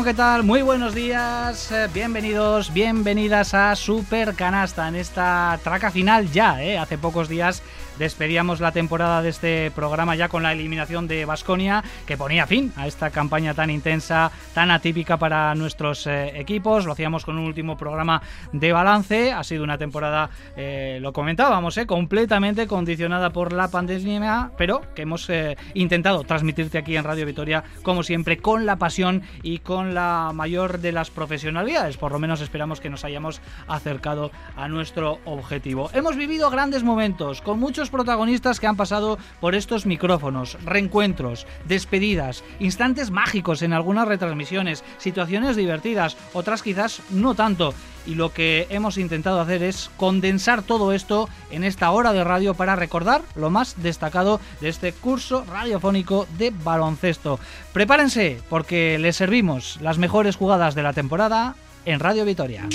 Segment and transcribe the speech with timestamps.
[0.00, 0.42] ¿qué tal?
[0.42, 6.78] Muy buenos días, eh, bienvenidos, bienvenidas a Super Canasta en esta traca final ya, ¿eh?
[6.78, 7.62] Hace pocos días
[7.98, 12.72] despedíamos la temporada de este programa ya con la eliminación de Basconia, que ponía fin
[12.76, 16.86] a esta campaña tan intensa, tan atípica para nuestros eh, equipos.
[16.86, 18.22] Lo hacíamos con un último programa
[18.52, 19.30] de balance.
[19.30, 20.30] Ha sido una temporada,
[21.00, 25.30] lo comentábamos, completamente condicionada por la pandemia, pero que hemos
[25.74, 30.78] intentado transmitirte aquí en Radio Vitoria, como siempre, con la pasión y con la mayor
[30.78, 31.96] de las profesionalidades.
[31.96, 35.90] Por lo menos esperamos que nos hayamos acercado a nuestro objetivo.
[35.92, 42.44] Hemos vivido grandes momentos con muchos protagonistas que han pasado por estos micrófonos, reencuentros, despedidas,
[42.60, 47.74] instantes mágicos en algunas retransmisiones, situaciones divertidas, otras quizás no tanto.
[48.06, 52.54] Y lo que hemos intentado hacer es condensar todo esto en esta hora de radio
[52.54, 57.38] para recordar lo más destacado de este curso radiofónico de baloncesto.
[57.72, 62.68] Prepárense porque les servimos las mejores jugadas de la temporada en Radio Vitoria.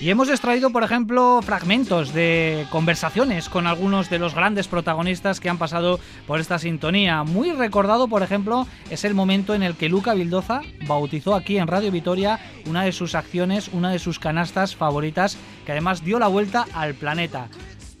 [0.00, 5.50] Y hemos extraído, por ejemplo, fragmentos de conversaciones con algunos de los grandes protagonistas que
[5.50, 7.22] han pasado por esta sintonía.
[7.22, 11.66] Muy recordado, por ejemplo, es el momento en el que Luca Vildoza bautizó aquí en
[11.66, 16.28] Radio Vitoria una de sus acciones, una de sus canastas favoritas, que además dio la
[16.28, 17.48] vuelta al planeta.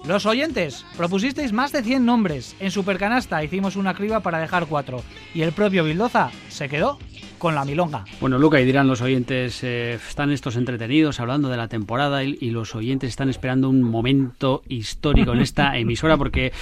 [0.06, 2.56] Los oyentes, propusisteis más de 100 nombres.
[2.60, 5.02] En Supercanasta hicimos una criba para dejar cuatro.
[5.34, 6.98] Y el propio Vildoza se quedó
[7.40, 8.04] con la milonga.
[8.20, 12.50] Bueno, Luca, y dirán los oyentes, eh, están estos entretenidos hablando de la temporada y,
[12.50, 16.52] los oyentes están esperando un momento histórico en esta emisora porque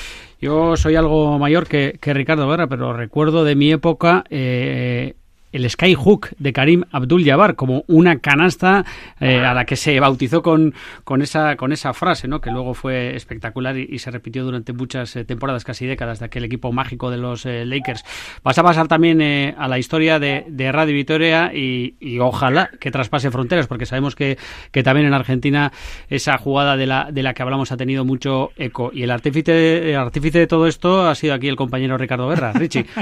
[0.40, 5.16] yo soy algo mayor que, Ricardo Guerra, pero recuerdo de mi época eh,
[5.52, 8.84] el Skyhook de Karim Abdul Jabbar como una canasta
[9.20, 12.40] eh, a la que se bautizó con, con, esa, con esa frase, ¿no?
[12.40, 16.44] que luego fue espectacular y, se repitió durante muchas eh, temporadas, casi décadas, de aquel
[16.44, 18.04] equipo mágico de los eh, Lakers.
[18.44, 19.20] Vas a pasar también
[19.58, 24.38] a la historia de, de Radio Vitoria y, ojalá que traspase fronteras, porque sabemos que,
[24.70, 25.72] que, también en Argentina
[26.08, 28.90] esa jugada de la, de la que hablamos ha tenido mucho eco.
[28.92, 32.52] Y el artífice, el artífice de todo esto ha sido aquí el compañero Ricardo Guerra,
[32.52, 32.86] Richie.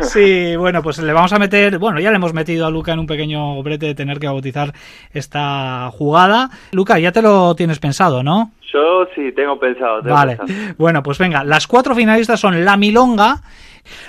[0.00, 3.00] Sí, bueno, pues le vamos a meter bueno, ya le hemos metido a Luca en
[3.00, 4.72] un pequeño brete de tener que bautizar
[5.12, 6.50] esta jugada.
[6.72, 8.52] Luca, ya te lo tienes pensado, ¿no?
[8.72, 10.02] Yo sí, tengo pensado.
[10.02, 10.38] vale,
[10.78, 13.42] bueno, pues venga, las cuatro finalistas son la Milonga,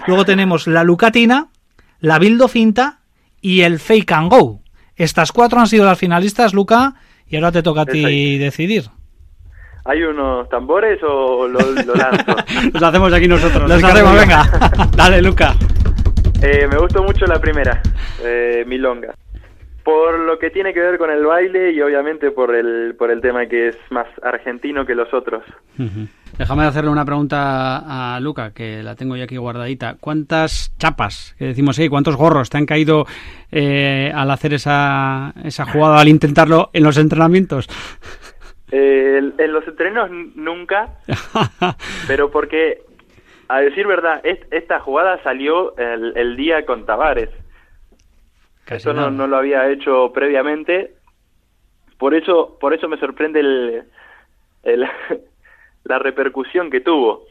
[0.07, 1.47] luego tenemos la Lucatina,
[1.99, 2.99] la Bildo Finta
[3.41, 4.61] y el Fake and Go.
[4.95, 6.95] Estas cuatro han sido las finalistas, Luca,
[7.27, 8.85] y ahora te toca a ti decidir.
[9.85, 12.35] ¿Hay unos tambores o lo, lo lanzo?
[12.73, 13.69] Los hacemos aquí nosotros.
[13.69, 14.49] Los hacemos, venga.
[14.95, 15.55] Dale, Luca.
[16.45, 17.81] Eh, me gustó mucho la primera,
[18.21, 19.15] eh, Milonga.
[19.81, 23.21] Por lo que tiene que ver con el baile y obviamente por el, por el
[23.21, 25.41] tema que es más argentino que los otros.
[26.37, 29.95] Déjame hacerle una pregunta a Luca, que la tengo ya aquí guardadita.
[30.01, 33.05] ¿Cuántas chapas, que decimos ahí, cuántos gorros te han caído
[33.49, 37.69] eh, al hacer esa, esa jugada, al intentarlo en los entrenamientos?
[38.75, 40.95] en los entrenos nunca,
[42.07, 42.81] pero porque
[43.55, 47.29] a decir verdad, esta jugada salió el, día con Tavares.
[48.67, 50.93] Eso no, no, lo había hecho previamente.
[51.97, 53.83] Por eso, por eso me sorprende el,
[55.83, 57.25] la repercusión que tuvo.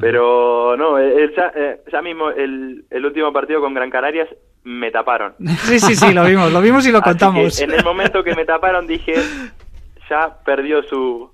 [0.00, 4.28] Pero no, ya, eh, ya, mismo el, el, último partido con Gran Canarias
[4.62, 5.34] me taparon.
[5.40, 7.60] Sí, sí, sí, lo vimos, lo vimos y lo contamos.
[7.60, 9.14] en el momento que me taparon dije,
[10.08, 11.30] ya perdió su,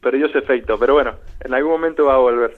[0.00, 0.78] perdió su efecto.
[0.78, 2.54] Pero bueno, en algún momento va a volver.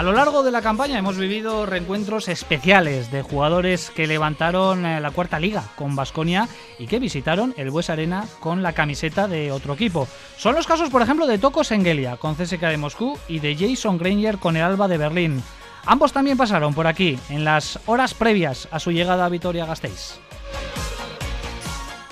[0.00, 4.98] A lo largo de la campaña hemos vivido reencuentros especiales de jugadores que levantaron eh,
[4.98, 9.52] la cuarta liga con Basconia y que visitaron el Bues Arena con la camiseta de
[9.52, 10.06] otro equipo.
[10.38, 13.98] Son los casos, por ejemplo, de Toko Sengelia con CSK de Moscú y de Jason
[13.98, 15.42] Granger con el Alba de Berlín.
[15.84, 20.18] Ambos también pasaron por aquí en las horas previas a su llegada a Vitoria-Gasteiz.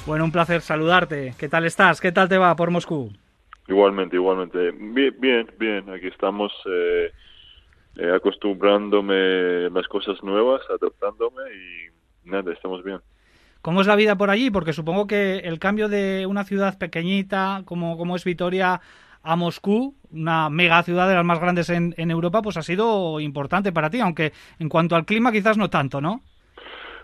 [0.05, 1.33] Bueno, un placer saludarte.
[1.39, 2.03] ¿Qué tal estás?
[2.03, 3.11] ¿Qué tal te va por Moscú?
[3.67, 4.73] Igualmente, igualmente.
[4.73, 7.13] Bien, bien, Aquí estamos eh,
[7.99, 13.01] eh, acostumbrándome las cosas nuevas, adaptándome y nada, estamos bien.
[13.61, 14.51] ¿Cómo es la vida por allí?
[14.51, 18.81] Porque supongo que el cambio de una ciudad pequeñita como, como es Vitoria
[19.23, 23.19] a Moscú, una mega ciudad de las más grandes en, en Europa, pues ha sido
[23.19, 26.23] importante para ti, aunque en cuanto al clima quizás no tanto, ¿no?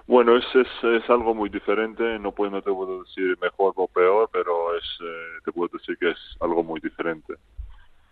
[0.07, 3.89] Bueno, es, es, es, algo muy diferente, no, puedo, no te puedo decir mejor o
[3.89, 7.35] peor, pero es, eh, te puedo decir que es algo muy diferente.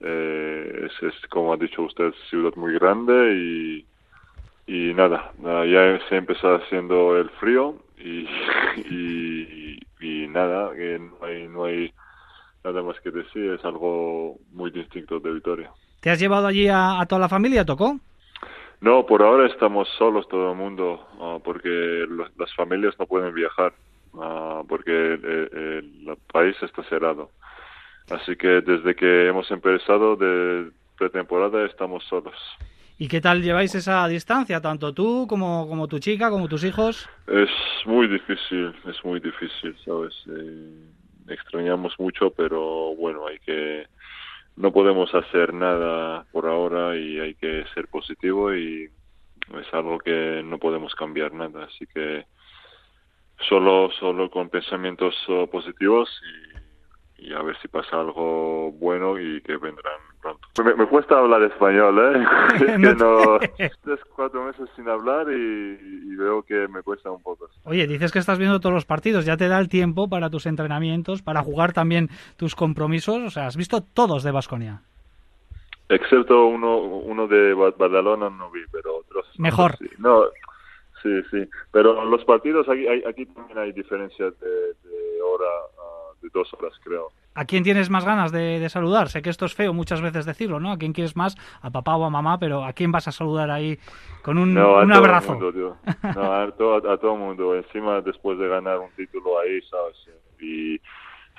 [0.05, 3.87] Eh, es, es, como ha dicho usted, ciudad muy grande y,
[4.67, 8.27] y nada, ya se empezó haciendo el frío y,
[8.91, 11.93] y, y nada, que no hay, no hay
[12.65, 15.71] nada más que decir, es algo muy distinto de Vitoria.
[16.01, 17.97] ¿Te has llevado allí a, toda la familia, Tocó?
[18.81, 22.07] No, por ahora estamos solos todo el mundo, ah, porque
[22.37, 23.73] las familias no pueden viajar,
[24.15, 27.31] ah, porque el país está cerrado.
[28.13, 32.37] Así que desde que hemos empezado de pretemporada estamos solos.
[32.99, 37.09] ¿Y qué tal lleváis esa distancia, tanto tú como, como tu chica, como tus hijos?
[37.27, 37.51] Es
[37.87, 40.15] muy difícil, es muy difícil, ¿sabes?
[40.29, 40.87] Eh,
[41.29, 43.87] extrañamos mucho, pero bueno, hay que
[44.57, 48.91] no podemos hacer nada por ahora y hay que ser positivo y
[49.59, 52.27] es algo que no podemos cambiar nada, así que
[53.49, 56.52] solo solo con pensamientos oh, positivos y
[57.23, 60.49] y a ver si pasa algo bueno y que vendrán pronto.
[60.77, 62.25] Me, cuesta hablar español, ¿eh?
[62.57, 63.39] es que no...
[63.83, 67.49] Tres, cuatro meses sin hablar y, veo que me cuesta un poco.
[67.65, 70.47] Oye, dices que estás viendo todos los partidos, ya te da el tiempo para tus
[70.47, 74.83] entrenamientos, para jugar también tus compromisos, o sea, has visto todos de Basconia.
[75.89, 79.27] Excepto uno, uno de Badalona no vi, pero otros...
[79.39, 79.77] Mejor.
[79.77, 79.89] sí.
[79.99, 80.25] No,
[81.03, 81.49] sí, sí.
[81.71, 85.47] Pero los partidos, aquí, aquí también hay diferencias de, de hora
[86.31, 87.09] dos horas, creo.
[87.35, 89.09] ¿A quién tienes más ganas de, saludar?
[89.09, 90.71] Sé que esto es feo muchas veces decirlo, ¿no?
[90.73, 91.37] ¿A quién quieres más?
[91.63, 92.39] ¿A papá o a mamá?
[92.39, 93.79] Pero ¿a quién vas a saludar ahí
[94.23, 95.39] con un, un abrazo?
[96.15, 97.57] No, a todo, a todo el mundo.
[97.57, 99.97] Encima, después de ganar un título ahí, ¿sabes?
[100.41, 100.81] Y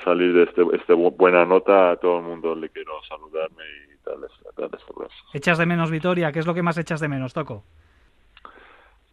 [0.04, 4.32] salir de este, este buena nota, a todo el mundo le quiero saludarme y darles,
[4.58, 5.16] darles abrazo.
[5.34, 6.32] ¿Echas de menos Vitoria?
[6.32, 7.64] ¿Qué es lo que más echas de menos, Toco?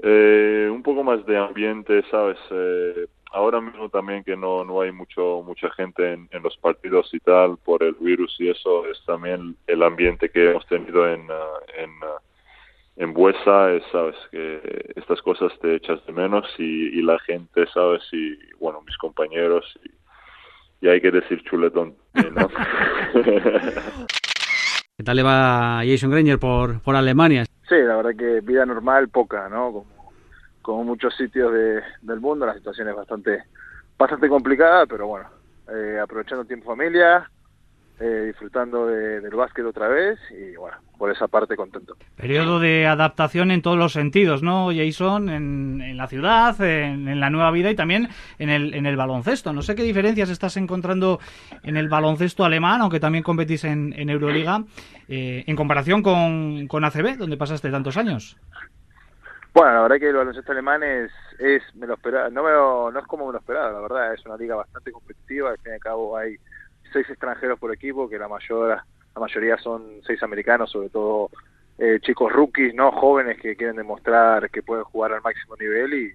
[0.03, 2.39] Eh, un poco más de ambiente, ¿sabes?
[2.51, 7.21] Eh, ahora mismo también que no, no hay mucho mucha gente en, los partidos y
[7.21, 11.59] tal por el virus y eso es también el ambiente que hemos tenido en uh,
[11.77, 12.19] en, uh,
[12.97, 18.03] en Buesa es, sabes que estas cosas te echas de menos y, la gente sabes
[18.13, 19.65] y bueno mis compañeros
[20.83, 22.49] y, hay que decir chuletón ¿no?
[24.97, 27.45] ¿Qué tal le va Jason Granger por, por Alemania?
[27.67, 29.73] Sí, la verdad que vida normal poca, ¿no?
[29.73, 30.00] Como
[30.63, 33.45] como muchos sitios de, del mundo, la situación es bastante,
[33.99, 35.29] bastante complicada, pero bueno,
[35.73, 37.31] eh, aprovechando tiempo familia,
[38.01, 41.97] eh, disfrutando del básquet otra vez y bueno, por esa parte contento.
[42.17, 45.29] Periodo de adaptación en todos los sentidos, ¿no, Jason?
[45.29, 48.09] En, en la ciudad, en, la nueva vida y también
[48.39, 49.53] en el, en el baloncesto.
[49.53, 51.21] No sé qué diferencias estás encontrando
[51.63, 54.65] en el baloncesto alemán, aunque también competís en, en Euroliga,
[55.07, 58.39] eh, en comparación con, con ACB, donde pasaste tantos años.
[59.53, 61.11] Bueno, la verdad que el baloncesto alemán es,
[61.41, 64.25] es me lo esperaba, no, me no es como me lo esperaba, la verdad, es
[64.25, 66.37] una liga bastante competitiva, al fin y al cabo hay
[66.93, 68.81] seis extranjeros por equipo, que la mayor
[69.15, 71.31] la mayoría son seis americanos, sobre todo
[71.79, 76.15] eh, chicos rookies, no jóvenes que quieren demostrar que pueden jugar al máximo nivel y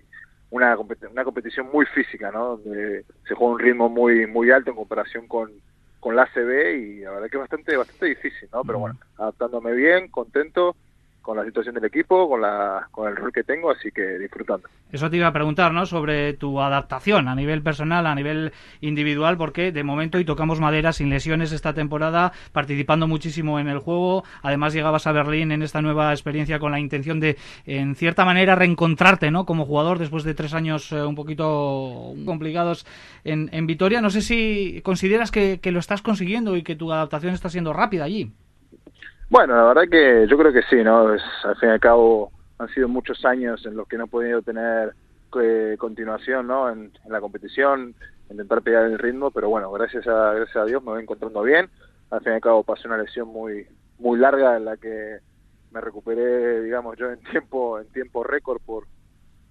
[0.52, 2.58] una, una competición muy física, ¿no?
[2.58, 5.52] Donde se juega un ritmo muy muy alto en comparación con,
[6.00, 8.64] con la ACB y la verdad que es bastante bastante difícil, ¿no?
[8.64, 10.78] Pero bueno, adaptándome bien, contento
[11.25, 14.69] con la situación del equipo, con, la, con el rol que tengo, así que disfrutando.
[14.92, 15.88] Eso te iba a preguntar, ¿no?
[15.88, 20.94] Sobre tu adaptación a nivel personal, a nivel individual, porque de momento y tocamos madera
[20.94, 24.24] sin lesiones esta temporada, participando muchísimo en el juego.
[24.44, 28.53] Además llegabas a Berlín en esta nueva experiencia con la intención de, en cierta manera,
[28.53, 29.48] reencontrarte, ¿no?
[29.48, 32.86] Como jugador después de tres años eh, un poquito complicados
[33.24, 34.00] en, en Vitoria.
[34.00, 37.74] No sé si consideras que, que lo estás consiguiendo y que tu adaptación está siendo
[37.74, 38.32] rápida allí.
[39.36, 41.10] Bueno, la verdad que yo creo que sí, ¿no?
[41.10, 44.42] Al fin y al cabo han sido muchos años en los que no he podido
[44.42, 44.96] tener
[45.42, 46.70] eh, continuación, ¿no?
[46.70, 47.96] En, la competición,
[48.30, 51.70] intentar pegar el ritmo, pero bueno, gracias a, gracias a Dios me voy encontrando bien.
[52.12, 53.68] Al fin y al cabo pasé una lesión muy
[54.00, 55.18] muy larga en la que
[55.72, 58.88] me recuperé, digamos, yo en tiempo en tiempo récord por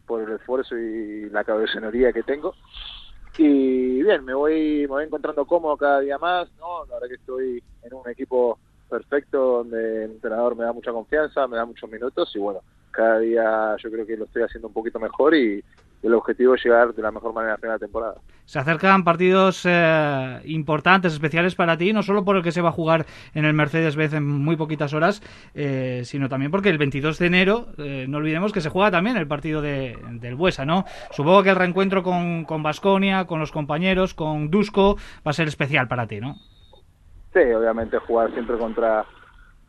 [0.06, 2.54] por el esfuerzo y la cabezonería que tengo.
[3.36, 6.86] Y bien, me voy me voy encontrando cómodo cada día más, ¿no?
[6.86, 11.46] La verdad que estoy en un equipo perfecto, donde el entrenador me da mucha confianza,
[11.46, 12.60] me da muchos minutos y bueno,
[12.90, 15.62] cada día yo creo que lo estoy haciendo un poquito mejor y,
[16.04, 18.16] el objetivo es llegar de la mejor manera a la temporada.
[18.44, 22.68] Se acercan partidos eh, importantes, especiales para ti, no solo por el que se va
[22.68, 25.22] a jugar en el Mercedes-Benz en muy poquitas horas,
[25.54, 29.16] eh, sino también porque el 22 de enero, eh, no olvidemos que se juega también
[29.16, 30.84] el partido de, del Buesa, ¿no?
[31.10, 35.48] Supongo que el reencuentro con Basconia, con, con los compañeros, con Dusko, va a ser
[35.48, 36.36] especial para ti, ¿no?
[37.36, 39.04] Obviamente jugar siempre contra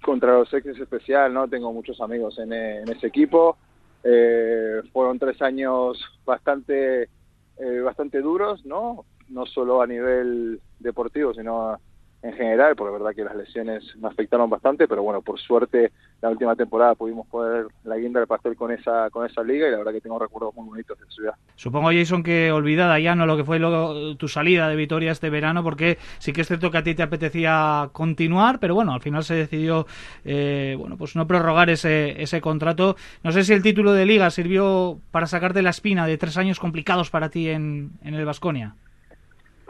[0.03, 1.47] contra los ex es especial, ¿no?
[1.47, 3.57] Tengo muchos amigos en, en ese equipo.
[4.03, 7.09] Eh, fueron tres años bastante
[7.57, 9.05] eh, bastante duros, ¿no?
[9.29, 11.79] No solo a nivel deportivo, sino
[12.21, 15.91] en general, porque verdad que las lesiones me afectaron bastante, pero bueno, por suerte
[16.21, 19.71] la última temporada pudimos poder la guinda del pastel con esa con esa liga y
[19.71, 21.33] la verdad que tengo recuerdos muy bonitos de ciudad.
[21.55, 25.29] Supongo, Jason, que olvidada ya no lo que fue luego tu salida de Vitoria este
[25.29, 29.01] verano, porque sí que es cierto que a ti te apetecía continuar, pero bueno, al
[29.01, 29.85] final se decidió
[30.23, 32.95] eh, bueno pues no prorrogar ese, ese contrato.
[33.23, 36.59] No sé si el título de liga sirvió para sacarte la espina de tres años
[36.59, 38.73] complicados para ti en, en el Vasconia.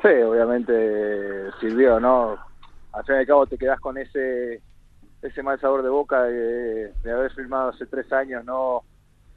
[0.05, 2.37] Obviamente sirvió, ¿no?
[2.91, 4.61] Al fin y al cabo te quedas con ese
[5.21, 8.83] ese mal sabor de boca de, haber firmado hace tres años, ¿no?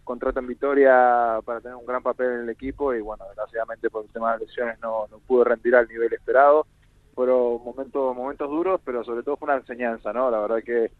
[0.04, 4.04] Contrato en Victoria para tener un gran papel en el equipo y bueno, desgraciadamente por
[4.04, 6.66] el tema de lesiones no, no pude rendir al nivel esperado.
[7.14, 10.30] Fueron momentos, momentos duros, pero sobre todo fue una enseñanza, ¿no?
[10.30, 10.90] La verdad que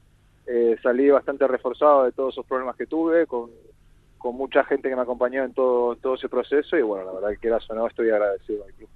[0.47, 3.51] eh, salí bastante reforzado de todos esos problemas que tuve, con,
[4.17, 7.39] con mucha gente que me acompañó en todo, todo ese proceso y bueno, la verdad
[7.41, 8.89] que era o no, estoy agradecido al club.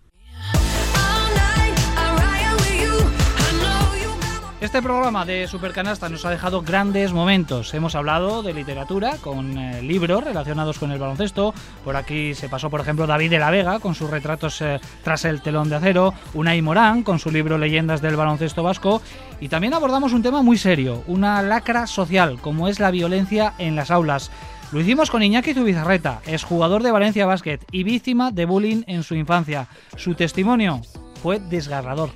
[4.72, 7.74] Este programa de Supercanasta nos ha dejado grandes momentos.
[7.74, 11.52] Hemos hablado de literatura con eh, libros relacionados con el baloncesto.
[11.84, 15.26] Por aquí se pasó, por ejemplo, David de la Vega con sus retratos eh, tras
[15.26, 19.02] el telón de acero, Unai Morán con su libro Leyendas del baloncesto vasco.
[19.40, 23.76] Y también abordamos un tema muy serio, una lacra social, como es la violencia en
[23.76, 24.30] las aulas.
[24.70, 29.16] Lo hicimos con Iñaki Zubizarreta, jugador de Valencia Basket y víctima de bullying en su
[29.16, 29.66] infancia.
[29.96, 30.80] Su testimonio
[31.22, 32.10] fue desgarrador.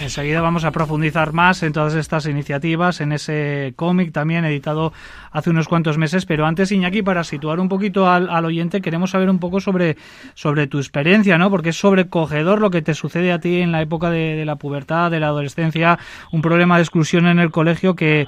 [0.00, 4.92] Enseguida vamos a profundizar más en todas estas iniciativas, en ese cómic también editado
[5.30, 6.26] hace unos cuantos meses.
[6.26, 9.96] Pero antes, Iñaki, para situar un poquito al, oyente, queremos saber un poco sobre,
[10.34, 11.48] sobre tu experiencia, ¿no?
[11.48, 15.10] Porque es sobrecogedor lo que te sucede a ti en la época de, la pubertad,
[15.10, 15.98] de la adolescencia,
[16.32, 18.26] un problema de exclusión en el colegio que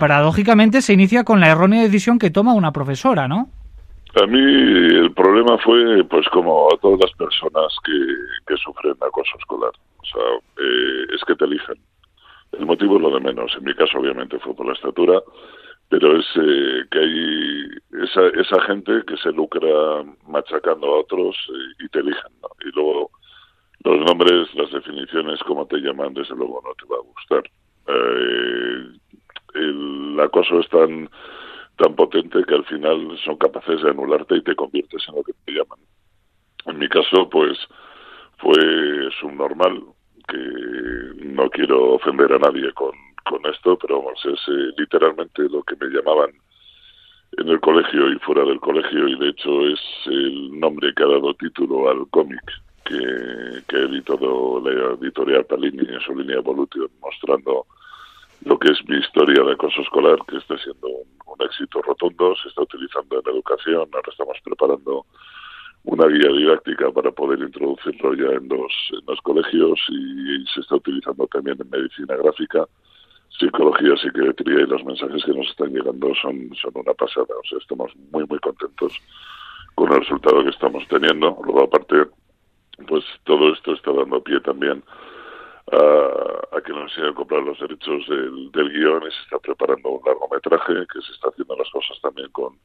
[0.00, 3.48] paradójicamente se inicia con la errónea decisión que toma una profesora, ¿no?
[4.14, 7.92] A mí el problema fue, pues como a todas las personas que,
[8.46, 9.72] que sufren acoso escolar.
[10.00, 10.22] O sea,
[10.58, 11.76] eh, es que te eligen.
[12.52, 13.54] El motivo es lo de menos.
[13.56, 15.18] En mi caso, obviamente, fue por la estatura,
[15.88, 21.34] pero es eh, que hay esa, esa gente que se lucra machacando a otros
[21.80, 22.32] y, te eligen.
[22.42, 22.48] ¿no?
[22.66, 23.10] Y luego
[23.84, 27.42] los nombres, las definiciones, cómo te llaman, desde luego no te va a gustar.
[27.88, 28.98] Eh,
[29.54, 31.08] el acoso es tan
[31.76, 35.32] tan potente que al final son capaces de anularte y te conviertes en lo que
[35.44, 35.78] te llaman.
[36.66, 37.58] En mi caso, pues
[38.38, 38.54] fue
[39.20, 39.82] subnormal,
[40.28, 42.92] que no quiero ofender a nadie con,
[43.24, 46.30] con esto, pero vamos, es eh, literalmente lo que me llamaban
[47.38, 51.06] en el colegio y fuera del colegio, y de hecho es el nombre que ha
[51.06, 52.42] dado título al cómic
[52.84, 57.66] que, que editó la editorial Palini en su línea Evolution, mostrando
[58.44, 61.06] lo que es mi historia de acoso escolar, que está siendo un,
[61.40, 65.06] éxito rotundo, se está utilizando en educación, ahora estamos preparando
[65.84, 70.76] una guía didáctica para poder introducirlo ya en los, en los colegios y, se está
[70.76, 72.66] utilizando también en medicina gráfica,
[73.38, 77.34] psicología, psiquiatría y los mensajes que nos están llegando son, son una pasada.
[77.42, 78.92] O sea, estamos muy, muy contentos
[79.74, 81.38] con el resultado que estamos teniendo.
[81.44, 82.06] Luego, aparte,
[82.86, 84.84] pues todo esto está dando pie también
[85.72, 90.86] a, que nos a comprar los derechos del, guion y se está preparando un largometraje
[90.92, 92.58] que se está haciendo las cosas también con,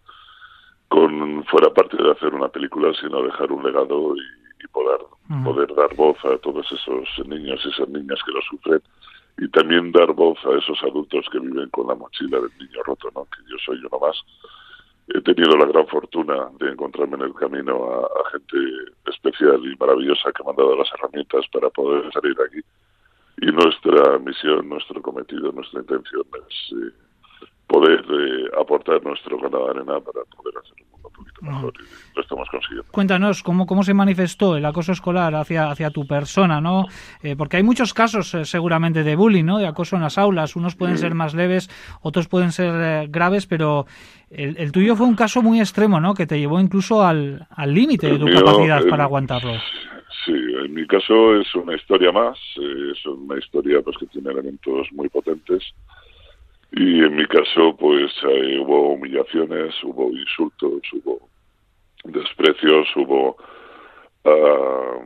[0.90, 5.00] con fuera parte de hacer una película, sino dejar un legado y, poder,
[5.44, 8.82] poder dar voz a todos esos niños y esas niñas que lo sufren
[9.38, 13.10] y también dar voz a esos adultos que viven con la mochila del niño roto,
[13.16, 13.26] ¿no?
[13.26, 14.18] que yo soy uno más.
[15.08, 18.58] He tenido la gran fortuna de encontrarme en el camino a, a gente
[19.06, 22.60] especial y maravillosa que me han dado las herramientas para poder salir de aquí
[23.39, 26.94] y nuestra misión, nuestro cometido, nuestra intención es eh,
[27.67, 31.74] poder eh, aportar nuestro grano de arena para poder hacer un mundo un poquito mejor
[31.77, 32.91] y lo estamos consiguiendo.
[32.91, 36.86] Cuéntanos cómo, cómo se manifestó el acoso escolar hacia, hacia tu persona, ¿no?
[37.22, 39.60] Eh, porque hay muchos casos seguramente de bullying, ¿no?
[39.60, 40.56] De acoso en las aulas.
[40.56, 41.70] Unos pueden ser más leves,
[42.01, 43.86] otros pueden ser graves, pero
[44.32, 46.15] el, el, tuyo fue un caso muy extremo, ¿no?
[46.15, 49.53] Que te llevó incluso al límite de tu capacidad para aguantarlo.
[50.26, 54.32] Sí, en mi caso es una historia más, eh, es una historia pues que tiene
[54.32, 55.64] elementos muy potentes
[56.72, 61.28] y en mi caso pues eh, hubo humillaciones, hubo insultos, hubo
[62.06, 63.38] desprecios, hubo
[64.24, 65.04] uh,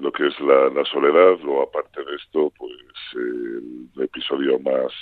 [0.00, 2.72] lo, que es la, soledad, luego aparte de esto pues
[3.14, 4.92] el episodio más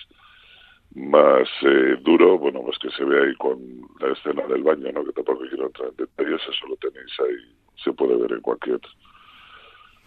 [0.94, 3.59] más eh, duro, bueno, pues que se ve ahí con
[3.99, 5.02] la escena del baño, ¿no?
[5.04, 8.80] Que tampoco quiero entrar en detalles, eso lo tenéis ahí se puede ver en cualquier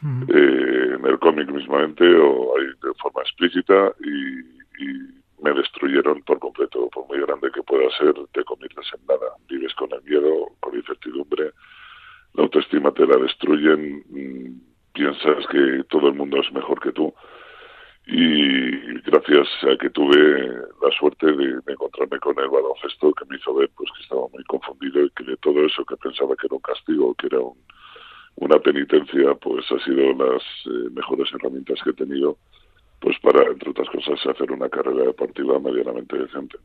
[0.04, 4.56] eh, en el cómic mismamente o ahí de forma explícita y,
[5.44, 9.36] me destruyeron por completo por muy grande que pueda ser te conviertes en nada.
[9.48, 11.52] Vives con el miedo con incertidumbre
[12.36, 14.62] la autoestima te la destruyen, mm,
[14.94, 17.14] piensas que todo el mundo es mejor que tú
[18.08, 20.48] y gracias a que tuve
[20.82, 24.44] la suerte de, encontrarme con el baloncesto que me hizo ver pues que estaba muy
[24.44, 27.40] confundido y que de todo eso que pensaba que era un castigo, que era
[28.36, 32.38] una penitencia, pues ha sido las eh, mejores herramientas que he tenido
[33.00, 36.58] pues para, entre otras cosas, hacer una carrera deportiva medianamente decente.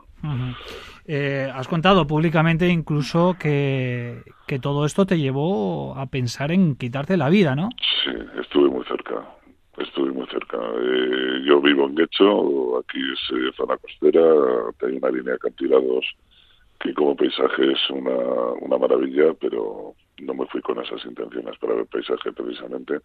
[1.07, 7.17] Eh, has contado públicamente incluso que, que todo esto te llevó a pensar en quitarte
[7.17, 7.71] la vida, ¿no?
[8.05, 9.40] Sí, estuve muy cerca
[9.83, 10.59] estuve muy cerca.
[10.59, 14.21] Eh, yo vivo en Guecho, aquí es eh, zona costera,
[14.83, 16.05] hay una línea de acantilados
[16.81, 18.17] que como paisaje es una,
[18.61, 23.01] una maravilla, pero no me fui con esas intenciones para ver paisaje precisamente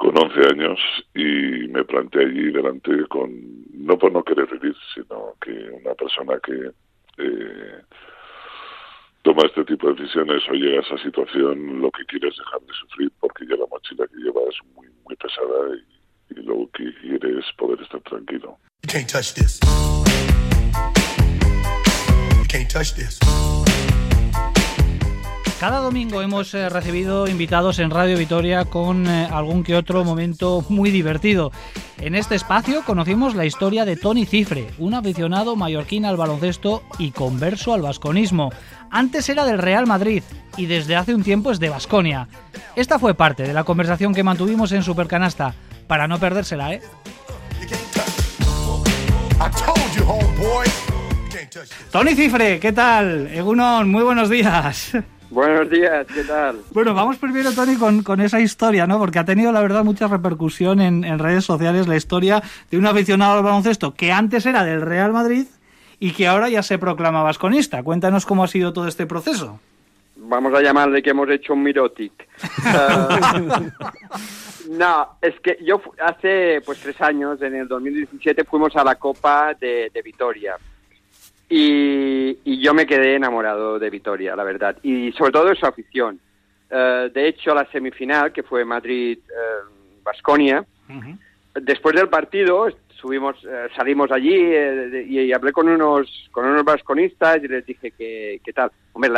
[0.00, 0.80] con 11 años
[1.14, 3.30] y me planteé allí delante con,
[3.74, 6.70] no por no querer vivir, sino que una persona que
[7.18, 7.82] eh,
[9.20, 12.60] toma este tipo de decisiones o llega a esa situación, lo que quiere es dejar
[12.62, 16.68] de sufrir porque ya la mochila que lleva es muy, muy pesada y, y lo
[16.72, 18.58] que quiere es poder estar tranquilo.
[18.82, 19.58] You can't touch this.
[22.38, 23.18] You can't touch this.
[25.58, 30.64] Cada domingo hemos eh, recibido invitados en Radio Vitoria con eh, algún que otro momento
[30.70, 31.52] muy divertido.
[31.98, 37.10] En este espacio conocimos la historia de Tony Cifre, un aficionado mallorquín al baloncesto y
[37.10, 38.50] converso al vasconismo.
[38.90, 40.24] Antes era del Real Madrid
[40.56, 42.26] y desde hace un tiempo es de Vasconia.
[42.74, 45.54] Esta fue parte de la conversación que mantuvimos en Supercanasta,
[45.86, 46.82] para no perdérsela, ¿eh?
[51.92, 53.28] Tony Cifre, ¿qué tal?
[53.28, 54.92] Egunon, muy buenos días.
[55.30, 56.58] Buenos días, ¿qué tal?
[56.72, 58.98] Bueno, vamos primero, Tony, con, con esa historia, ¿no?
[58.98, 62.86] Porque ha tenido, la verdad, mucha repercusión en, en redes sociales la historia de un
[62.86, 65.46] aficionado al baloncesto que antes era del Real Madrid
[66.00, 67.82] y que ahora ya se proclama vasconista.
[67.82, 69.60] Cuéntanos cómo ha sido todo este proceso.
[70.16, 72.26] Vamos a llamarle que hemos hecho un mirotic.
[74.70, 79.54] no, es que yo hace pues tres años, en el 2017, fuimos a la Copa
[79.54, 80.56] de, de Vitoria.
[81.48, 84.76] Y, yo me quedé enamorado de Vitoria, la verdad.
[84.82, 86.20] Y sobre todo de su afición.
[86.70, 91.16] Eh, de hecho, la semifinal, que fue Madrid-Basconia, eh,
[91.60, 92.68] después del partido
[93.00, 97.90] subimos, eh, salimos allí eh, y, hablé con unos con unos vasconistas y les dije
[97.92, 98.70] que, qué tal.
[98.92, 99.10] Hombre,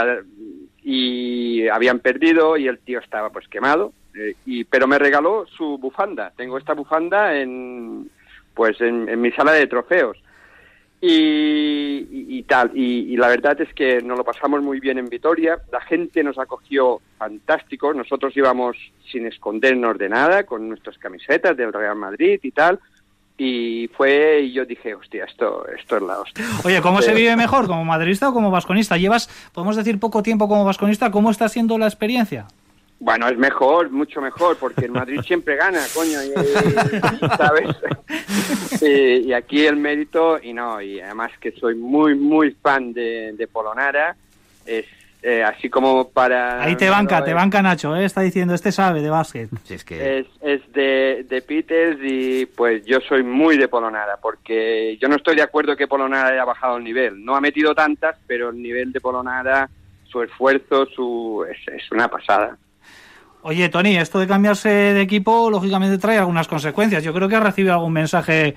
[0.83, 5.79] y habían perdido y el tío estaba pues quemado, eh, y pero me regaló su
[5.79, 6.33] bufanda.
[6.37, 8.11] Tengo esta bufanda en
[8.55, 10.19] pues en, mi sala de trofeos.
[11.05, 15.81] Y, tal, y, la verdad es que nos lo pasamos muy bien en Vitoria, la
[15.81, 18.77] gente nos acogió fantástico, nosotros íbamos
[19.11, 22.79] sin escondernos de nada, con nuestras camisetas del Real Madrid y tal,
[23.45, 26.45] y fue y yo dije, hostia, esto, esto es la hostia.
[26.65, 28.97] Oye, ¿cómo se vive mejor, como madridista o como vasconista?
[28.97, 32.47] Llevas, podemos decir, poco tiempo como vasconista, ¿cómo está siendo la experiencia?
[33.01, 36.21] Bueno, es mejor, mucho mejor, porque el Madrid siempre gana, coño,
[37.37, 37.77] ¿sabes?
[38.81, 43.47] y aquí el mérito, y no, y además que soy muy, muy fan de, de
[43.49, 44.15] Polonara,
[44.65, 44.87] es
[45.23, 46.61] eh, así como para...
[46.61, 48.05] Ahí te banca, te banca Nacho, ¿eh?
[48.05, 49.49] está diciendo, este sabe de básquet.
[49.71, 50.27] es, que...
[50.41, 55.37] es, de, de, Peters y pues yo soy muy de Polonara, porque yo no estoy
[55.37, 57.25] de acuerdo que Polonara haya bajado el nivel.
[57.25, 59.71] No ha metido tantas, pero el nivel de Polonara,
[60.05, 62.57] su esfuerzo, su es, una pasada.
[63.43, 67.05] Oye, Tony, esto de cambiarse de equipo lógicamente trae algunas consecuencias.
[67.05, 68.57] Yo creo que ha recibido algún mensaje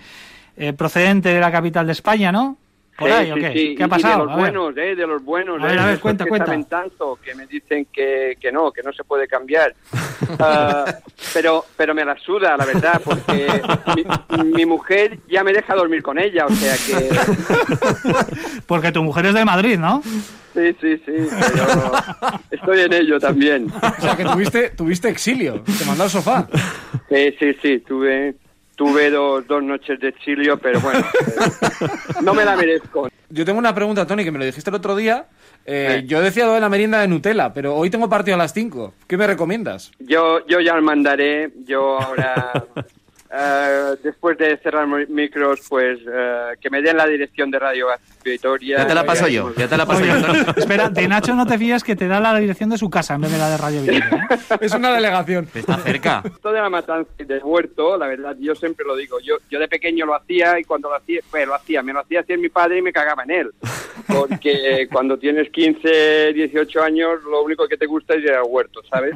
[0.57, 2.57] eh, procedente de la capital de España, ¿no?
[2.97, 3.75] ¿Por ahí, o qué?
[3.77, 4.21] ¿Qué ha pasado?
[4.21, 4.95] de los buenos, ¿eh?
[4.95, 5.61] De los buenos.
[5.61, 6.51] A ver, a ver, cuenta, que cuenta.
[6.67, 9.73] tanto, que me dicen que, que no, que no se puede cambiar.
[10.39, 10.85] Ah,
[11.33, 13.61] pero, pero me la suda, la verdad, porque
[14.43, 17.09] mi, mujer ya me deja dormir con ella, o sea que...
[18.65, 20.01] Porque tu mujer es de Madrid, ¿no?
[20.03, 21.91] Sí, sí, sí, pero
[22.49, 23.67] estoy en ello también.
[23.71, 26.47] O sea, que tuviste, tuviste exilio, te mandó al sofá.
[27.09, 28.35] Sí, sí, sí, tuve,
[28.75, 31.05] Tuve dos, dos noches de exilio, pero bueno,
[32.23, 33.09] no me la merezco.
[33.29, 35.27] Yo tengo una pregunta, Tony, que me lo dijiste el otro día.
[35.65, 38.53] Eh, yo decía lo de la merienda de Nutella, pero hoy tengo partido a las
[38.53, 38.93] 5.
[39.07, 39.91] ¿Qué me recomiendas?
[39.99, 41.51] Yo, yo ya lo mandaré.
[41.65, 42.65] Yo ahora
[43.37, 47.87] Eh, después de cerrar micros, pues eh, que me den la dirección de Radio
[48.23, 48.77] Vitoria.
[48.77, 50.13] Ya te la paso yo, ya te la paso yo.
[50.55, 53.21] Espera, de Nacho no te fías que te da la dirección de su casa en
[53.21, 54.27] vez de la de Radio Vitoria.
[54.29, 54.57] ¿eh?
[54.61, 55.49] es una delegación.
[55.53, 56.23] Está cerca.
[56.23, 59.19] Esto de la matanza del huerto, la verdad, yo siempre lo digo.
[59.19, 61.99] Yo, yo de pequeño lo hacía y cuando lo hacía, pues lo hacía, me lo
[61.99, 63.51] hacía hacer mi padre y me cagaba en él.
[64.07, 68.81] Porque cuando tienes 15, 18 años, lo único que te gusta es ir al huerto,
[68.89, 69.15] ¿sabes?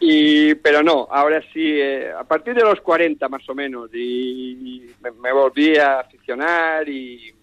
[0.00, 4.86] Y, pero no, ahora sí, eh, a partir de los 40 más o menos, y,
[5.20, 7.34] me, volví a aficionar y,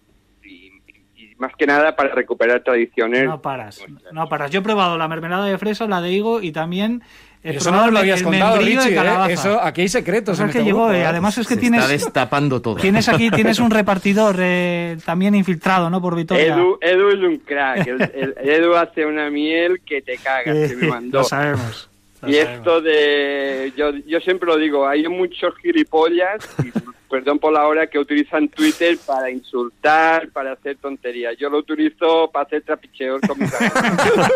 [1.38, 3.24] más que nada para recuperar tradiciones.
[3.24, 4.50] No paras, no paras.
[4.50, 7.02] Yo he probado la mermelada de fresa, la de higo y también
[7.44, 9.32] he Eso no lo habías contado, Richie, ¿eh?
[9.32, 10.36] Eso, aquí hay secretos.
[10.36, 11.06] Pues en es que este llegó, grupo, eh, ¿eh?
[11.06, 12.76] además es que Se tienes, está destapando todo.
[12.76, 16.02] tienes aquí tienes un repartidor eh, también infiltrado, ¿no?
[16.02, 16.54] Por Vitoria.
[16.54, 17.86] Edu, Edu es un crack.
[17.86, 21.18] El, el- Edu hace una miel que te cagas, que me mandó.
[21.18, 21.87] Lo sabemos.
[22.26, 26.72] Y esto de, yo, yo siempre lo digo, hay muchos gilipollas, y
[27.08, 31.36] perdón por la hora, que utilizan Twitter para insultar, para hacer tonterías.
[31.38, 34.26] Yo lo utilizo para hacer trapicheos con mis amigos.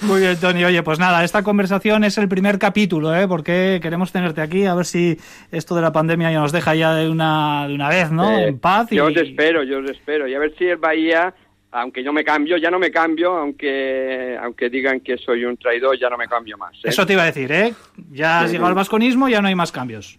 [0.02, 0.64] Muy bien, Tony.
[0.64, 3.28] Oye, pues nada, esta conversación es el primer capítulo, ¿eh?
[3.28, 5.18] Porque queremos tenerte aquí, a ver si
[5.52, 8.38] esto de la pandemia ya nos deja ya de una, de una vez, ¿no?
[8.38, 8.90] Eh, en paz.
[8.90, 8.96] Y...
[8.96, 10.26] Yo os espero, yo os espero.
[10.26, 11.34] Y a ver si el Bahía,
[11.78, 15.98] aunque yo me cambio, ya no me cambio, aunque aunque digan que soy un traidor,
[15.98, 16.74] ya no me cambio más.
[16.76, 16.88] ¿eh?
[16.88, 17.74] Eso te iba a decir, ¿eh?
[18.12, 18.52] Ya has Sí.
[18.52, 20.18] llegado al vasconismo, ya no hay más cambios.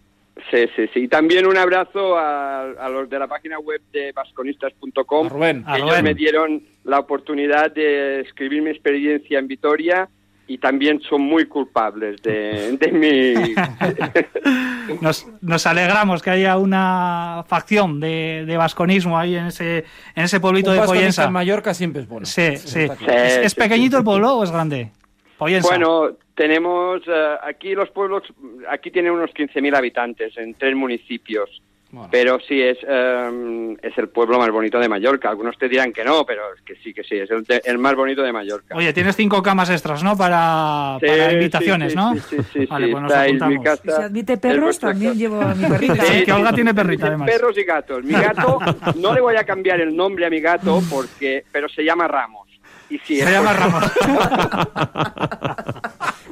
[0.52, 1.00] Sí, sí, sí.
[1.00, 5.26] Y también un abrazo a, a los de la página web de vasconistas.com.
[5.26, 5.64] A Rubén.
[5.66, 6.04] A Ellos Rubén.
[6.04, 10.08] me dieron la oportunidad de escribir mi experiencia en Vitoria
[10.48, 13.54] y también son muy culpables de, de mi...
[15.02, 19.84] Nos, nos alegramos que haya una facción de, de vasconismo ahí en ese,
[20.14, 21.24] en ese pueblito Un de Poyensa.
[21.24, 22.24] en Mallorca siempre es bueno.
[22.24, 22.80] Sí, sí.
[22.84, 24.90] ¿Es, Sí, es sí, pequeñito el pueblo o es grande?
[25.36, 25.68] Poyensa.
[25.68, 28.22] Bueno, tenemos eh, aquí los pueblos,
[28.70, 31.60] aquí tienen unos 15.000 habitantes en tres municipios.
[31.90, 32.08] Bueno.
[32.12, 35.30] Pero sí, es, eh, es el pueblo más bonito de Mallorca.
[35.30, 37.78] Algunos te dirán que no, pero es que sí, que sí, es el, de- el
[37.78, 38.76] más bonito de Mallorca.
[38.76, 40.14] Oye, tienes cinco camas extras, ¿no?
[40.14, 42.14] Para, Sí, para sí, invitaciones, sí, ¿no?
[42.14, 42.66] Sí, sí, sí.
[42.66, 43.64] Vale, sí, pues nos estáis, mi apuntamos.
[43.64, 45.18] casa Si se admite perros, también casa.
[45.18, 46.04] llevo a mi perrita.
[46.04, 47.30] Sí, que Olga tiene perrita, además.
[47.30, 48.04] Perros y gatos.
[48.04, 48.58] Mi gato,
[48.96, 52.47] no le voy a cambiar el nombre a mi gato, porque, pero se llama Ramos.
[52.90, 53.84] Y sí, Se llama por- Ramos.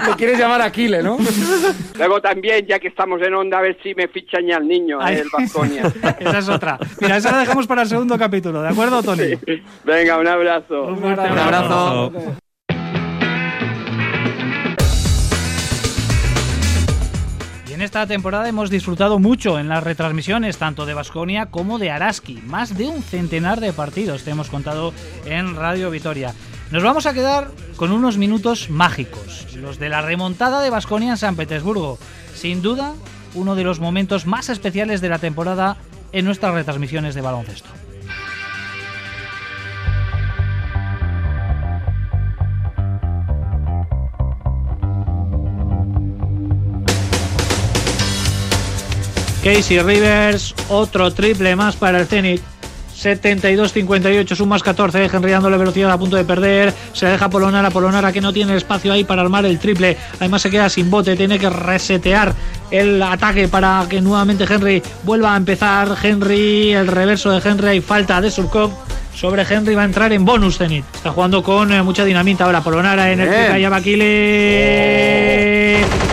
[0.06, 1.16] Le quieres llamar Aquile, ¿no?
[1.96, 4.98] Luego también, ya que estamos en onda, a ver si me fichan ya el niño,
[5.00, 5.16] Ay.
[5.16, 5.82] eh, el Baskonia.
[6.20, 6.78] Esa es otra.
[7.00, 9.34] Mira, esa la dejamos para el segundo capítulo, ¿de acuerdo, Tony?
[9.84, 10.84] Venga, un abrazo.
[10.84, 12.12] Un fuerte Un abrazo.
[17.86, 22.42] Esta temporada hemos disfrutado mucho en las retransmisiones, tanto de Basconia como de Araski.
[22.44, 24.92] Más de un centenar de partidos te hemos contado
[25.24, 26.34] en Radio Vitoria.
[26.72, 31.16] Nos vamos a quedar con unos minutos mágicos, los de la remontada de Basconia en
[31.16, 31.96] San Petersburgo.
[32.34, 32.92] Sin duda,
[33.34, 35.76] uno de los momentos más especiales de la temporada
[36.10, 37.70] en nuestras retransmisiones de baloncesto.
[49.46, 52.42] Casey Rivers, otro triple más para el Zenit.
[53.00, 58.10] 72-58, sumas 14, Henry dándole velocidad a punto de perder, se la deja Polonara, Polonara
[58.10, 61.38] que no tiene espacio ahí para armar el triple, además se queda sin bote, tiene
[61.38, 62.34] que resetear
[62.72, 67.80] el ataque para que nuevamente Henry vuelva a empezar, Henry, el reverso de Henry, hay
[67.80, 68.72] falta de Surkov,
[69.14, 72.62] sobre Henry va a entrar en bonus Zenit, está jugando con eh, mucha dinamita ahora,
[72.62, 73.52] Polonara en el Bien.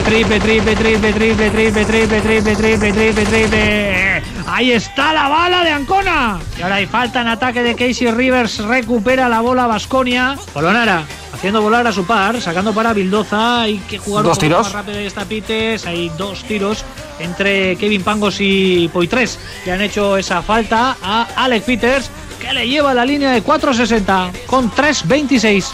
[0.05, 4.23] Triple, triple, triple, triple, triple, triple, triple, triple, triple, triple.
[4.47, 6.39] Ahí está la bala de Ancona.
[6.57, 8.59] Y ahora hay falta en ataque de Casey Rivers.
[8.59, 10.37] Recupera la bola Vasconia.
[10.53, 13.63] Polonara haciendo volar a su par, sacando para Bildoza.
[13.63, 14.63] Hay que jugar Dos un tiros.
[14.63, 15.85] más rápido de esta Pites.
[15.85, 16.85] Hay dos tiros
[17.19, 19.39] entre Kevin Pangos y Poitres.
[19.65, 24.31] Le han hecho esa falta a Alex Peters, que le lleva la línea de 4.60
[24.45, 25.65] con 3.26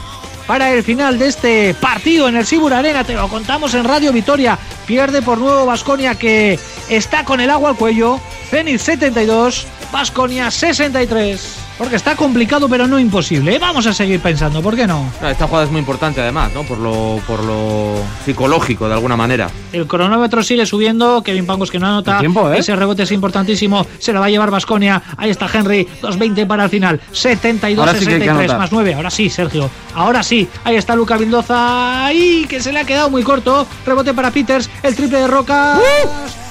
[0.50, 3.04] para el final de este partido en el Sibur Arena.
[3.04, 4.58] Te lo contamos en Radio Vitoria.
[4.88, 6.58] Pierde por nuevo Vasconia que
[6.90, 8.20] está con el agua al cuello.
[8.50, 11.66] Zenit 72, Vasconia 63.
[11.80, 13.56] Porque está complicado pero no imposible.
[13.56, 13.60] ¿eh?
[13.60, 15.10] Vamos a seguir pensando, ¿por qué no?
[15.24, 16.64] Esta jugada es muy importante además, ¿no?
[16.64, 19.50] Por lo, por lo psicológico, de alguna manera.
[19.72, 21.24] El cronómetro sigue subiendo.
[21.24, 22.16] Kevin Pangos que no anota.
[22.16, 22.60] El tiempo, ¿eh?
[22.60, 23.86] Ese rebote es importantísimo.
[23.98, 25.02] Se la va a llevar Vasconia.
[25.16, 25.88] Ahí está Henry.
[26.02, 27.00] 2.20 para el final.
[27.14, 28.58] 72, Ahora sí que hay que 63 anotar.
[28.60, 28.94] más 9.
[28.96, 29.70] Ahora sí, Sergio.
[29.96, 30.50] Ahora sí.
[30.66, 32.06] Ahí está Luca Vildoza.
[32.06, 33.66] Ahí que se le ha quedado muy corto.
[33.86, 34.70] Rebote para Peters.
[34.84, 35.80] El triple de Roca.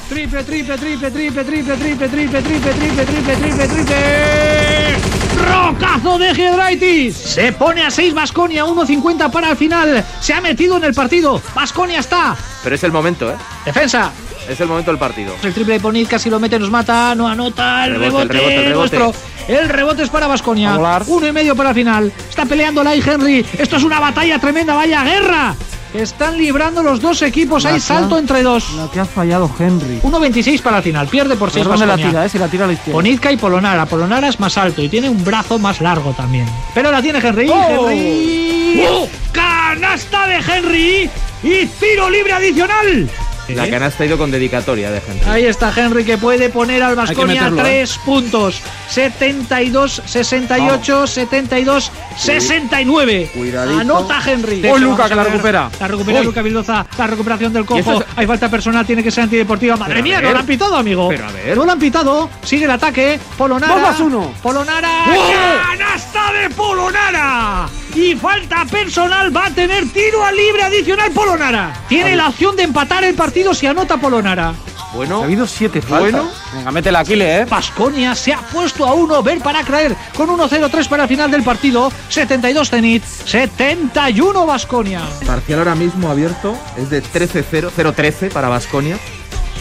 [0.08, 4.96] Triple, triple, triple, triple, triple, triple, triple, triple, triple, triple, triple, triple.
[5.46, 7.14] Rocazo de Giedraitis.
[7.14, 8.64] Se pone a 6 Vasconia.
[8.64, 10.04] 1.50 para el final.
[10.20, 11.42] Se ha metido en el partido.
[11.54, 12.34] Vasconia está.
[12.62, 13.36] Pero es el momento, ¿eh?
[13.66, 14.10] Defensa.
[14.48, 15.34] Es el momento del partido.
[15.42, 18.64] El triple de Ponit casi lo mete, nos mata, no anota, el Rebote, rebote, el
[18.64, 19.18] rebote, el rebote.
[19.48, 20.72] El rebote es para Vasconia.
[20.72, 21.02] A volar.
[21.06, 22.12] Uno y medio para el final.
[22.30, 23.44] Está peleando la Henry.
[23.58, 25.54] Esto es una batalla tremenda, vaya guerra.
[25.94, 27.64] Están librando los dos equipos.
[27.64, 28.72] Hay salto entre dos.
[28.74, 30.00] La que ha fallado Henry.
[30.02, 31.08] 1.26 para el final.
[31.08, 32.28] Pierde por 6 ¿Por dónde la tira, eh?
[32.28, 32.92] Si la tira a la izquierda.
[32.92, 33.86] Ponitka y Polonara.
[33.86, 36.46] Polonara es más alto y tiene un brazo más largo también.
[36.74, 37.48] Pero la tiene Henry.
[37.50, 37.88] ¡Oh!
[37.90, 38.82] Henry.
[39.32, 41.10] ¡Canasta de Henry!
[41.42, 43.08] Y tiro libre adicional.
[43.54, 45.28] La canasta ha ido con dedicatoria de Henry.
[45.28, 48.60] Ahí está Henry que puede poner al Vasconia meterlo, tres puntos.
[48.88, 53.30] 72, 68, 72, 69.
[53.34, 53.80] Cuidadito.
[53.80, 54.62] Anota Henry.
[54.70, 55.70] Uy, Luca, que la recupera.
[55.80, 56.26] La recupera Uy.
[56.26, 56.86] Luca Vildoza.
[56.98, 58.00] La recuperación del cojo.
[58.00, 59.76] es- Hay falta personal, tiene que ser antideportiva.
[59.76, 61.08] Madre Pero mía, no lo han pitado, amigo.
[61.08, 61.56] Pero a ver.
[61.56, 62.28] No lo han pitado.
[62.44, 63.18] Sigue el ataque.
[63.36, 63.72] Polonara.
[63.74, 64.32] Dos más uno.
[64.42, 65.04] Polonara.
[65.70, 67.68] ¡Canasta de Polonara!
[67.94, 69.34] Y falta personal.
[69.34, 71.72] Va a tener tiro al libre adicional Polonara.
[71.88, 74.54] Tiene la opción de empatar el partido si anota Polonara.
[74.94, 76.12] Bueno, Ha habido siete faltas.
[76.22, 76.30] Bueno.
[76.54, 77.44] Venga, métela, Aquile, ¿eh?
[77.44, 81.42] Basconia se ha puesto a uno, ver para creer, con 1-0-3 para el final del
[81.42, 81.92] partido.
[82.08, 85.02] 72 Zenit, 71 Basconia.
[85.26, 88.96] parcial ahora mismo abierto es de 13-0, 0-13 para Basconia.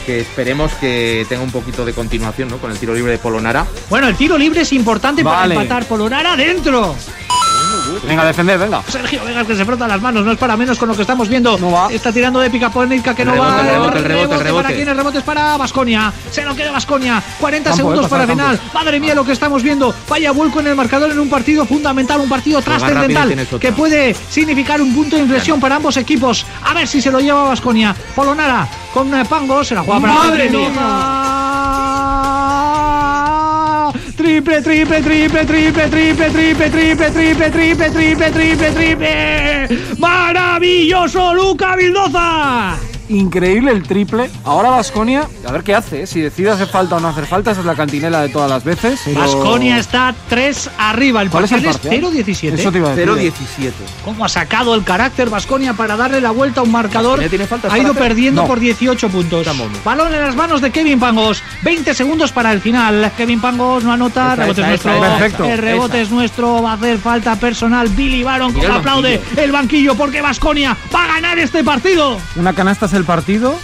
[0.05, 2.57] Que esperemos que tenga un poquito de continuación ¿no?
[2.59, 3.65] con el tiro libre de Polonara.
[3.89, 5.53] Bueno, el tiro libre es importante Vale.
[5.55, 6.95] para empatar Polonara dentro.
[8.07, 8.81] Venga, a defender, venga.
[8.87, 11.27] Sergio Vegas que se frota las manos, no es para menos con lo que estamos
[11.29, 11.57] viendo.
[11.57, 11.87] No va.
[11.91, 13.61] Está tirando de picapónica que no va.
[13.61, 14.63] el rebote, el rebote, el rebote.
[14.63, 14.87] ¿Para quién?
[14.87, 16.13] El rebote es para Basconia.
[16.31, 17.21] Se lo queda Basconia.
[17.39, 18.59] 40 Campo, segundos eh, para final.
[18.73, 19.93] Madre mía, lo que estamos viendo.
[20.09, 24.81] Vaya vuelco en el marcador en un partido fundamental, un partido trascendental que puede significar
[24.81, 26.45] un punto de inflexión para ambos equipos.
[26.63, 27.95] A ver si se lo lleva Basconia.
[28.15, 30.77] Polonara con eh, Pango se la juega para ¡Madre Mendoza.
[34.17, 39.95] Triple, triple, triple, triple, triple, triple, triple, triple, triple, triple, triple, triple.
[39.99, 42.86] Maravilloso Luca Vildoza.
[43.09, 44.29] Increíble el triple.
[44.43, 46.07] Ahora Vasconia, a ver qué hace, ¿eh?
[46.07, 48.63] si decide hacer falta o no hacer falta, esa es la cantinela de todas las
[48.63, 48.99] veces.
[49.05, 51.21] pero- Basconia está 3 arriba.
[51.21, 52.25] El ¿Cuál es el parcial es parcial?
[52.51, 52.53] 0-17.
[52.59, 53.09] Eso te iba a decir.
[53.09, 53.71] 0-17.
[54.03, 57.11] ¿Cómo ha sacado el carácter Vasconia para darle la vuelta a un marcador?
[57.11, 58.03] Vasconia tiene faltas Ha ido hacer.
[58.03, 58.47] perdiendo No.
[58.47, 59.41] por 18 puntos.
[59.47, 59.67] Estamos.
[59.85, 61.41] Balón en las manos de Kevin Pangos.
[61.63, 63.11] 20 segundos para el final.
[63.15, 64.33] Kevin Pangos no anota.
[64.33, 64.99] Esa, rebote esa, es nuestro.
[65.01, 65.43] Perfecto.
[65.45, 66.01] El rebote Esa.
[66.03, 66.61] es nuestro.
[66.61, 67.87] Va a hacer falta personal.
[67.89, 69.41] Billy Baron el aplaude banquillo.
[69.43, 72.17] el banquillo porque Vasconia va a ganar este partido.
[72.35, 73.55] Una canasta es el partido.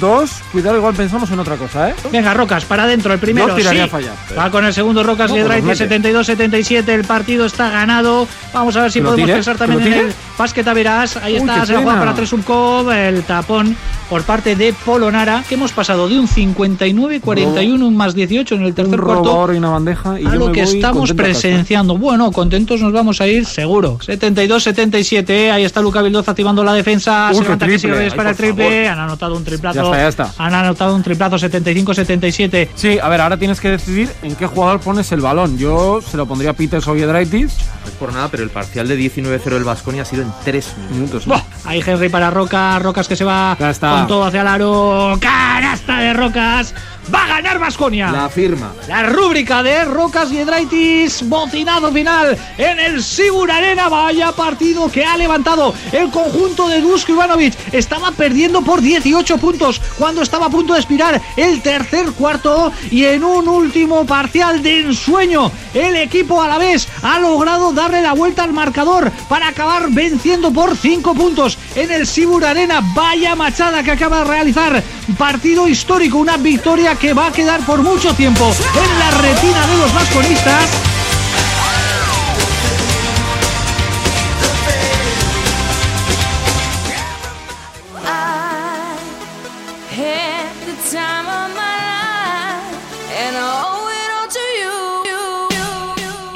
[0.00, 1.94] Dos, cuidado, igual pensamos en otra cosa, ¿eh?
[2.12, 3.54] Venga, Rocas, para adentro, el primero.
[3.54, 4.34] Tiraría sí.
[4.38, 5.88] Va con el segundo Rocas No, mete.
[5.88, 6.88] 72-77.
[6.88, 8.28] El partido está ganado.
[8.54, 9.34] Vamos a ver si ¿Que lo podemos tire?
[9.34, 11.16] pensar ¿Que también en el básquet a verás.
[11.16, 12.90] Ahí Uy, está, se la juega para Tresumkov.
[12.92, 13.76] El tapón
[14.08, 15.42] por parte de Polonara.
[15.48, 19.52] Que hemos pasado de un 59-41, un más 18 en el tercer cuarto.
[19.52, 20.20] y una bandeja.
[20.20, 21.98] Y a yo lo me que voy estamos presenciando.
[21.98, 23.98] Bueno, contentos nos vamos a ir, seguro.
[23.98, 25.30] 72-77.
[25.30, 25.50] eh.
[25.50, 27.30] Ahí está Luca Vildoza activando la defensa.
[27.30, 28.88] Uy, se levanta que Ay, para el triple.
[28.88, 29.81] Han anotado un triplazo.
[29.90, 30.44] Ya está, ya está.
[30.44, 32.68] Han anotado un triplazo 75-77.
[32.74, 35.58] Sí, a ver, ahora tienes que decidir en qué jugador pones el balón.
[35.58, 37.56] Yo se lo pondría a Peters o Giedraitis.
[37.82, 40.74] No es por nada, pero el parcial de 19-0 del Vasconia ha sido en 3
[40.92, 41.26] minutos.
[41.26, 43.90] Buah, Ahí Henry para Roca, Rocas que se va Ya está.
[43.90, 45.18] con todo hacia el aro.
[45.20, 46.74] Canasta de Rocas.
[47.12, 48.12] Va a ganar Vasconia.
[48.12, 48.70] La firma.
[48.86, 53.88] La rúbrica de Rocas y Edraitis, bocinado final en el Sigur Arena.
[53.88, 57.54] Vaya partido que ha levantado el conjunto de Dusko Ivanovic.
[57.74, 59.61] Estaba perdiendo por 18 puntos
[59.98, 62.72] cuando estaba a punto de expirar el tercer cuarto.
[62.90, 68.02] Y en un último parcial de ensueño, el equipo a la vez ha logrado darle
[68.02, 72.80] la vuelta al marcador para acabar venciendo por 5 puntos en el Sigur Arena.
[72.94, 74.82] Vaya machada que acaba de realizar.
[75.18, 79.76] Partido histórico, una victoria que va a quedar por mucho tiempo en la retina de
[79.78, 80.91] los vasconistas.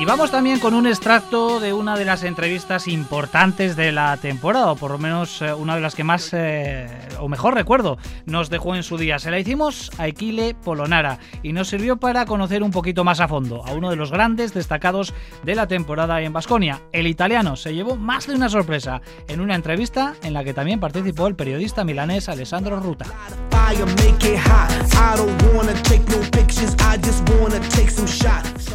[0.07, 4.77] Vamos también con un extracto de una de las entrevistas importantes de la temporada, o
[4.77, 6.87] por lo menos eh, una de las que más eh,
[7.19, 9.19] o mejor recuerdo nos dejó en su día.
[9.19, 13.27] Se la hicimos a Equile Polonara y nos sirvió para conocer un poquito más a
[13.27, 16.83] fondo a uno de los grandes destacados de la temporada en Basconia.
[16.93, 20.79] El italiano se llevó más de una sorpresa en una entrevista en la que también
[20.79, 23.07] participó el periodista milanés Alessandro Ruta.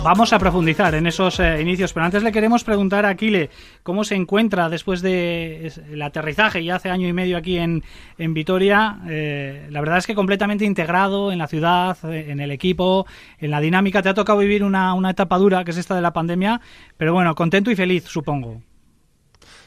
[0.04, 3.52] Vamos a profundizar en esos eh, inicios, pero antes le queremos preguntar a Aquile
[3.84, 7.84] cómo se encuentra después del aterrizaje ya hace año y medio aquí en,
[8.18, 9.00] en Vitoria.
[9.08, 13.06] Eh, la verdad es que completamente integrado en la ciudad, en el equipo,
[13.38, 14.02] en la dinámica.
[14.02, 16.60] Te ha tocado vivir una, una etapa dura, que es esta de la pandemia,
[16.98, 18.62] pero bueno, contento y feliz, supongo.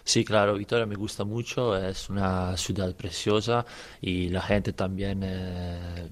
[0.03, 3.65] Sí, claro, Vitoria me gusta mucho, es una ciudad preciosa
[4.03, 6.11] y la gente también eh,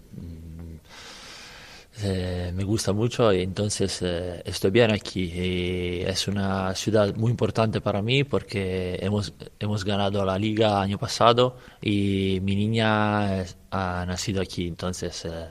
[2.00, 5.24] eh, me gusta mucho y entonces eh, estoy bien aquí.
[5.24, 10.98] Y es una ciudad muy importante para mí porque hemos, hemos ganado la liga año
[10.98, 15.46] pasado y mi niña es- ha nacido aquí, entonces eh,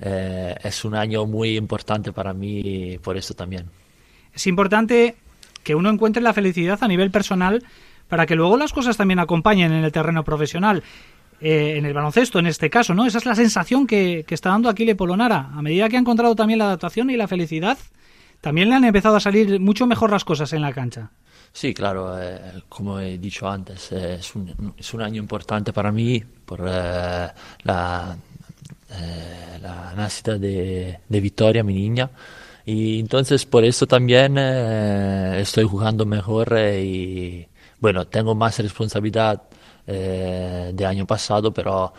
[0.00, 3.66] eh, es un año muy importante para mí por eso también.
[4.34, 5.16] Es importante
[5.62, 7.62] que uno encuentre la felicidad a nivel personal
[8.08, 10.82] para que luego las cosas también acompañen en el terreno profesional.
[11.40, 13.06] Eh, en el baloncesto, en este caso, ¿no?
[13.06, 15.50] Esa es la sensación que, que está dando Aquile Polonara.
[15.54, 17.78] A medida que ha encontrado también la adaptación y la felicidad,
[18.40, 21.10] también le han empezado a salir mucho mejor las cosas en la cancha.
[21.52, 25.90] Sí, claro, eh, como he dicho antes, eh, es, un, es un año importante para
[25.90, 27.28] mí por eh,
[27.62, 28.16] la,
[28.90, 32.10] eh, la nacida de, de Victoria, mi niña.
[32.66, 37.48] Y entonces por eso también eh, estoy jugando mejor eh, y
[37.80, 39.42] bueno, tengo más responsabilidad
[39.86, 41.92] eh, de año pasado, pero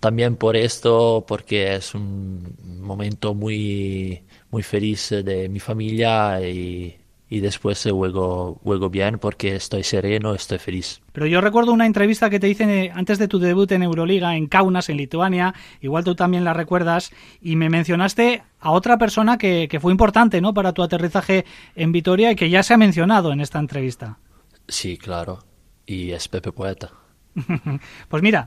[0.00, 6.96] también por esto, porque es un momento muy, muy feliz de mi familia y,
[7.30, 11.00] y después juego, juego bien porque estoy sereno, estoy feliz.
[11.12, 14.48] Pero yo recuerdo una entrevista que te hice antes de tu debut en Euroliga, en
[14.48, 19.68] Kaunas, en Lituania, igual tú también la recuerdas, y me mencionaste a otra persona que,
[19.70, 20.52] que fue importante ¿no?
[20.52, 21.44] para tu aterrizaje
[21.76, 24.18] en Vitoria y que ya se ha mencionado en esta entrevista.
[24.66, 25.44] Sí, claro.
[25.86, 26.99] Y es Pepe Poeta.
[28.08, 28.44] Pues mira,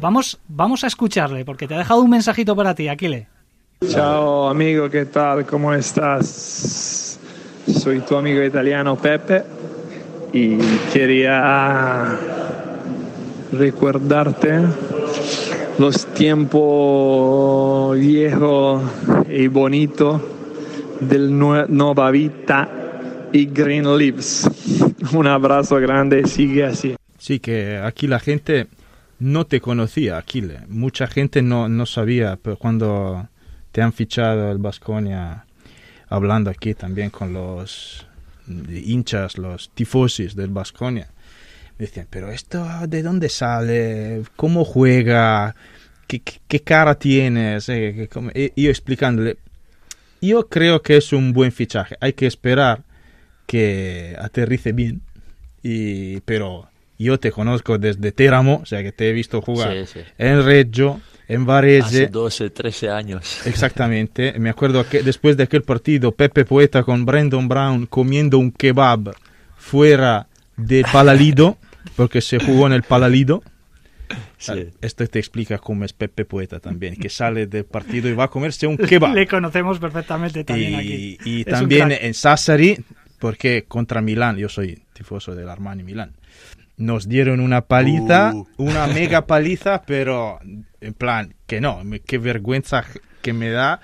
[0.00, 3.26] vamos, vamos a escucharle, porque te ha dejado un mensajito para ti, Aquile.
[3.86, 5.44] Ciao amigo, ¿qué tal?
[5.46, 7.18] ¿Cómo estás?
[7.72, 9.42] Soy tu amigo italiano Pepe
[10.32, 10.56] y
[10.92, 12.16] quería
[13.52, 14.60] recordarte
[15.78, 18.82] los tiempos viejos
[19.28, 20.20] y bonitos
[21.00, 22.68] del Nue- Nova Vita
[23.32, 24.48] y Green Leaves.
[25.14, 26.94] Un abrazo grande, sigue así.
[27.20, 28.66] Sí, que aquí la gente
[29.18, 30.60] no te conocía, Aquile.
[30.68, 33.28] Mucha gente no, no sabía, pero cuando
[33.72, 35.44] te han fichado el Vasconia,
[36.08, 38.06] hablando aquí también con los
[38.70, 41.08] hinchas, los tifosis del Vasconia,
[41.78, 45.54] decían, pero esto de dónde sale, cómo juega,
[46.08, 48.30] qué, qué- qué cara tienes, Eh, que cómo-".
[48.34, 49.36] Y yo explicándole,
[50.22, 52.82] yo creo que es un buen fichaje, hay que esperar
[53.46, 55.02] que aterrice bien,
[55.62, 56.69] y, pero
[57.04, 60.00] yo te conozco desde Teramo, o sea que te he visto jugar Sí, sí.
[60.18, 62.06] en Reggio, en Hace Varese.
[62.08, 63.40] 12, 13 años.
[63.46, 68.50] Exactamente, me acuerdo que después de aquel partido, Pepe Poeta con Brandon Brown comiendo un
[68.52, 69.14] kebab
[69.56, 71.58] fuera del Palalido,
[71.96, 73.42] porque se jugó en el Palalido.
[74.38, 74.68] Sí.
[74.80, 78.28] Esto te explica cómo es Pepe Poeta también, que sale del partido y va a
[78.28, 79.14] comerse un kebab.
[79.14, 81.16] Le conocemos perfectamente también aquí.
[81.24, 82.76] Y, y Es también en Sassari,
[83.20, 86.12] porque contra Milán, yo soy tifoso del Armani Milán,
[86.80, 88.46] nos dieron una paliza, Uh.
[88.56, 90.38] una mega paliza, pero
[90.80, 92.84] en plan, que no, me- qué vergüenza
[93.22, 93.80] que me da,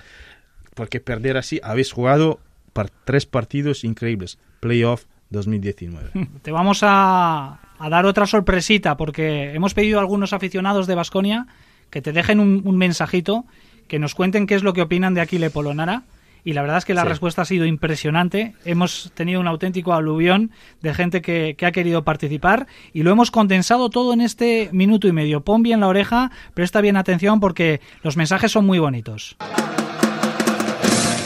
[0.73, 2.39] porque perder así, habéis jugado
[2.73, 6.09] par- tres partidos increíbles, playoff 2019.
[6.41, 11.47] Te vamos a, a dar otra sorpresita porque hemos pedido a algunos aficionados de Basconia
[11.89, 13.45] que te dejen un, un mensajito,
[13.87, 16.03] que nos cuenten qué es lo que opinan de Aquile Polonara.
[16.47, 17.09] Y la verdad es que la Sí.
[17.09, 18.53] respuesta ha sido impresionante.
[18.63, 23.31] Hemos tenido un auténtico aluvión de gente que, que ha querido participar y lo hemos
[23.31, 25.41] condensado todo en este minuto y medio.
[25.41, 29.35] Pon bien la oreja, presta bien atención porque los mensajes son muy bonitos.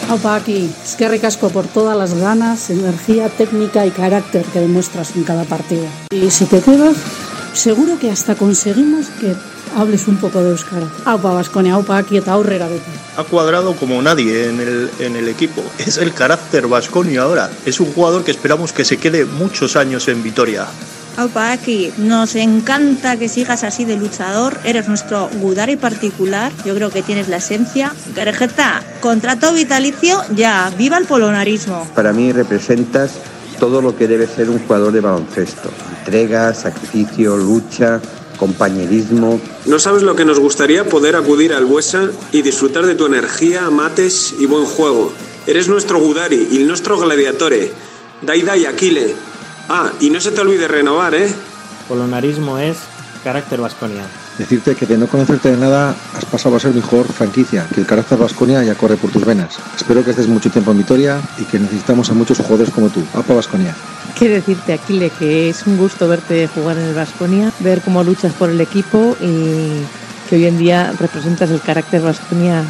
[0.09, 5.23] Aupa aquí, eskerrik asko por todas las ganas, energía, técnica y carácter que demuestras en
[5.23, 5.85] cada partido.
[6.09, 6.97] Y si te quedas,
[7.53, 9.35] seguro que hasta conseguimos que
[9.75, 10.87] hables un poco de euskara.
[11.05, 12.91] Aupa Baskonia, aupa aquí eta aurrera beti.
[13.17, 15.61] Ha cuadrado como nadie en el, en el equipo.
[15.77, 17.49] Es el carácter vasconio ahora.
[17.65, 20.67] Es un jugador que esperamos que se quede muchos años en Vitoria.
[21.17, 26.89] Aupa Aki, nos encanta que sigas así de luchador, eres nuestro Gudari particular, yo creo
[26.89, 27.93] que tienes la esencia.
[28.15, 31.85] Garejeta, contrato vitalicio, ya, viva el polonarismo.
[31.95, 33.11] Para mí representas
[33.59, 35.69] todo lo que debe ser un jugador de baloncesto.
[36.01, 38.01] Entrega, sacrificio, lucha,
[38.37, 39.39] compañerismo.
[39.67, 43.69] No sabes lo que nos gustaría poder acudir al Buesa y disfrutar de tu energía,
[43.69, 45.13] mates y buen juego.
[45.45, 47.71] Eres nuestro Gudari y nuestro gladiatore.
[48.23, 49.13] Dai Dai Aquile.
[49.69, 51.31] Ah, y no se te olvide renovar, ¿eh?
[51.87, 52.77] Polonarismo es
[53.23, 54.07] carácter vasconia.
[54.39, 57.85] Decirte que de no conocerte de nada has pasado a ser mejor franquicia, que el
[57.85, 59.59] carácter Vasconia ya corre por tus venas.
[59.75, 63.03] Espero que estés mucho tiempo en Vitoria y que necesitamos a muchos jugadores como tú.
[63.13, 63.75] Apa Vasconia.
[64.17, 68.33] Qué decirte, Aquile, que es un gusto verte jugar en el Vasconia, ver cómo luchas
[68.33, 69.83] por el equipo y
[70.29, 72.63] que hoy en día representas el carácter Vasconia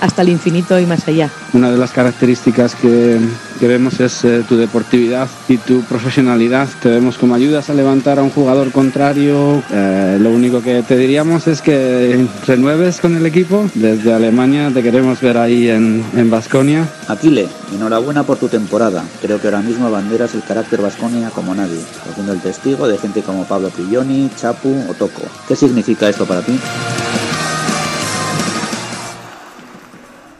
[0.00, 1.30] hasta el infinito y más allá.
[1.52, 3.18] Una de las características que,
[3.58, 6.68] que vemos es eh, tu deportividad y tu profesionalidad.
[6.82, 9.62] Te vemos como ayudas a levantar a un jugador contrario.
[9.70, 13.68] Eh, lo único que te diríamos es que renueves con el equipo.
[13.74, 16.88] Desde Alemania te queremos ver ahí en Vasconia.
[17.08, 19.04] Aquile, enhorabuena por tu temporada.
[19.20, 23.22] Creo que ahora mismo abanderas el carácter Vasconia como nadie, haciendo el testigo de gente
[23.22, 25.22] como Pablo Pilloni, Chapu o Toco.
[25.48, 26.58] ¿Qué significa esto para ti?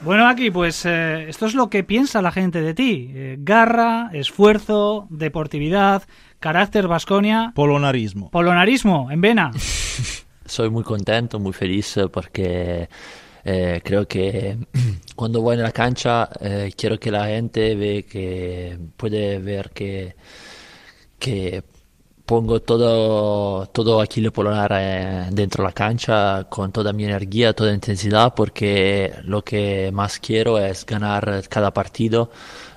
[0.03, 3.11] Bueno, aquí, pues eh, esto es lo que piensa la gente de ti.
[3.15, 6.05] Eh, garra, esfuerzo, deportividad,
[6.39, 7.53] carácter Vasconia.
[7.55, 8.31] Polonarismo.
[8.31, 9.51] Polonarismo, en vena.
[10.51, 12.89] soy muy contento, muy feliz eh, porque
[13.45, 14.59] eh, creo que
[15.17, 20.17] cuando voy en la cancha eh, quiero que la gente ve que puede ver que,
[21.19, 21.63] que
[22.31, 28.35] pongo todo, todo Aquile Polonar eh, dentro la cancha con toda mi energía, toda intensidad,
[28.37, 32.31] porque lo que más quiero es ganar cada partido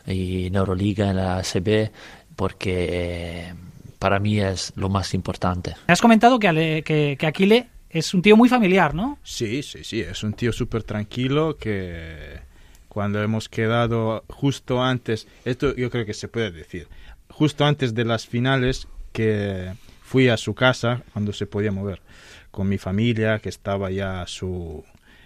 [0.07, 1.91] y en Euroliga, en la CB,
[2.35, 3.53] porque eh,
[3.99, 5.75] para mí es lo más importante.
[5.87, 9.19] Me has comentado que, Ale- que, que Aquile es un tío muy familiar, ¿no?
[9.23, 12.39] Sí, sí, sí, es un tío súper tranquilo que
[12.89, 16.87] cuando hemos quedado justo antes, esto yo creo que se puede decir,
[17.29, 22.01] justo antes de las finales que fui a su casa cuando se podía mover
[22.51, 24.83] con mi familia, que estaba ya su...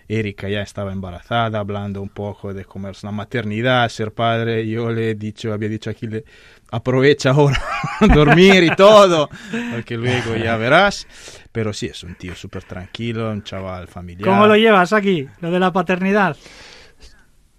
[0.09, 4.65] Erika ya estaba embarazada, hablando un poco de cómo es la maternidad, ser padre.
[4.65, 6.23] Yo le he dicho, había dicho aquí, le,
[6.71, 7.61] aprovecha ahora
[8.13, 9.29] dormir y todo,
[9.71, 11.05] porque luego ya verás.
[11.51, 14.29] Pero sí, es un tío súper tranquilo, un chaval familiar.
[14.29, 16.37] ¿Cómo lo llevas aquí, lo de la paternidad?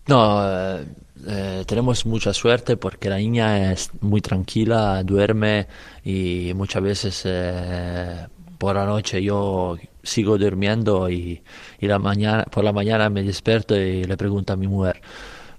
[0.06, 0.78] No,
[1.26, 5.66] eh, tenemos mucha suerte porque la niña es muy tranquila, duerme
[6.04, 8.26] y muchas veces eh,
[8.58, 11.42] por la noche yo sigo durmiendo y,
[11.80, 15.00] y la mañana, por la mañana me despierto y le pregunto a mi mujer,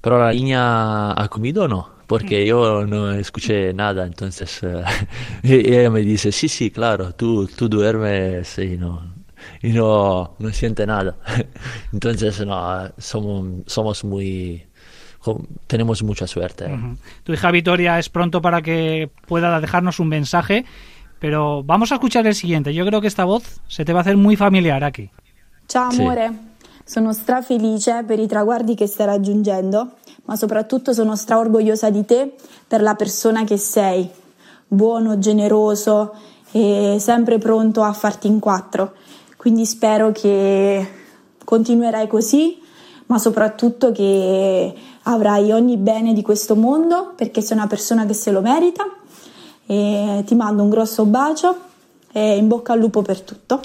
[0.02, 1.90] ¿pero la niña ha comido o no?
[2.08, 4.84] Porque yo no escuché nada, entonces eh,
[5.44, 9.20] y ella me dice, sí, sí, claro, tú, tú duermes y no,
[9.62, 11.18] y no, no siente nada.
[11.94, 14.66] Entonces, no, somos, somos muy,
[15.68, 16.66] tenemos mucha suerte.
[16.66, 16.98] Ujú.
[17.24, 20.66] Tu hija Vitoria es pronto para que pueda dejarnos un mensaje,
[21.20, 22.74] pero vamos a escuchar el siguiente.
[22.74, 25.10] Yo creo que esta voz se te va a hacer muy familiar aquí.
[25.68, 26.32] Ciao amore,
[26.84, 29.92] sono strafelice per i traguardi che stai raggiungendo,
[30.26, 32.34] ma soprattutto sono straorgogliosa di te
[32.68, 34.10] per la persona che sei,
[34.68, 36.16] buono, generoso
[36.52, 38.94] e sempre pronto a farti in quattro.
[39.38, 40.88] Quindi spero che
[41.46, 42.60] continuerai così,
[43.06, 44.74] ma soprattutto che
[45.14, 48.86] avrai ogni bene di questo mondo perché sei una persona che se lo merita.
[49.66, 51.56] E ti mando un grosso bacio
[52.12, 53.62] e in bocca al lupo per tutto.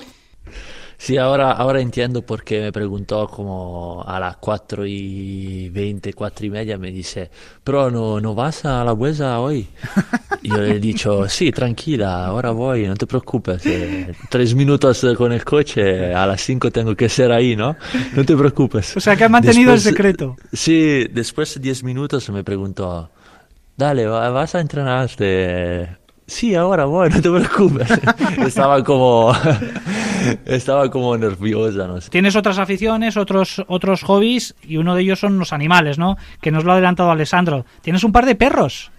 [1.05, 6.47] Sí, ahora, ahora entiendo por qué me preguntó como a las 4 y 20, 4
[6.47, 7.31] y media, me dice,
[7.63, 9.69] pero no, no vas a la huesa hoy.
[10.43, 13.65] Y yo le he dicho, sí, tranquila, ahora voy, no te preocupes.
[13.65, 17.77] eh, tres minutos con el coche, a las 5 tengo que ser ahí, ¿no?
[18.15, 18.95] No te preocupes.
[18.97, 20.37] O sea, que has mantenido el Después- secreto.
[20.53, 23.11] Sí, después de 10 minutos me preguntó,
[23.77, 25.97] dale, va- vas a entrenarte.
[26.27, 27.89] Sí, ahora voy, no te preocupes.
[28.47, 29.33] estaba como,
[30.47, 32.11] estaba como nerviosa, no sé.
[32.11, 36.17] Tienes otras aficiones, otros, otros hobbies, y uno de ellos son los animales, ¿no?
[36.41, 37.65] Que nos lo ha adelantado Alessandro.
[37.83, 38.91] Tienes un par de perros.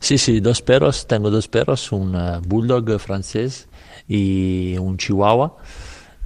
[0.00, 2.16] Sí, sí, dos perros, tengo dos perros, un
[2.46, 3.68] bulldog francés
[4.06, 5.56] y un chihuahua.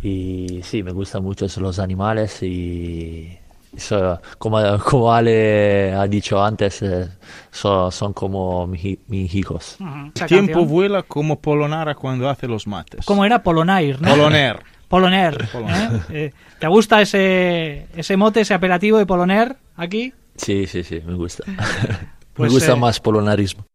[0.03, 3.38] Y sí, me gustan mucho los animales y
[3.77, 7.09] so- como, como Ale ha dicho antes, eh,
[7.51, 9.77] so- son como mi- mis hijos.
[10.14, 10.68] Esa El tiempo canción.
[10.68, 13.05] vuela como Polonara cuando hace los mates.
[13.07, 13.43] ¿Cómo era?
[13.43, 14.11] Polonair, ¿no?
[14.11, 14.61] Poloner.
[14.89, 15.49] Poloner.
[15.51, 15.93] Poloner.
[15.93, 16.03] ¿eh?
[16.11, 20.12] Eh, ¿Te gusta ese, ese mote, ese apelativo de Poloner aquí?
[20.37, 21.45] Sí, sí, sí, me gusta.
[22.35, 23.66] Pues, me gusta eh, más polonarismo.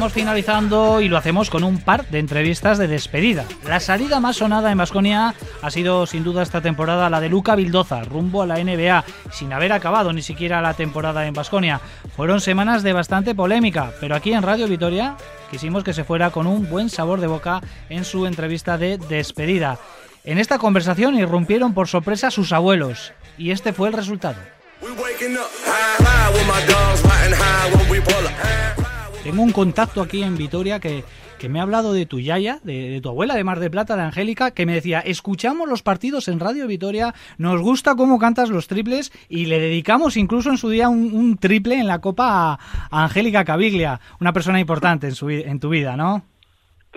[0.00, 3.44] Vamos finalizando y lo hacemos con un par de entrevistas de despedida.
[3.68, 7.54] La salida más sonada en Vasconia ha sido sin duda esta temporada la de Luca
[7.54, 11.82] Vildoza, rumbo a la NBA, sin haber acabado ni siquiera la temporada en Vasconia.
[12.16, 15.18] Fueron semanas de bastante polémica, pero aquí en Radio Vitoria
[15.50, 19.76] quisimos que se fuera con un buen sabor de boca en su entrevista de despedida.
[20.24, 24.38] En esta conversación irrumpieron por sorpresa sus abuelos, y este fue el resultado.
[29.22, 31.04] Tengo un contacto aquí en Vitoria que,
[31.38, 33.94] que me ha hablado de tu yaya, de, de tu abuela de Mar de Plata,
[33.94, 38.48] de Angélica, que me decía, escuchamos los partidos en Radio Vitoria, nos gusta cómo cantas
[38.48, 42.28] los triples y le dedicamos incluso en su día un, un triple en la Copa
[42.30, 42.58] a,
[42.90, 46.22] a Angélica Caviglia, una persona importante en, su, en tu vida, ¿no?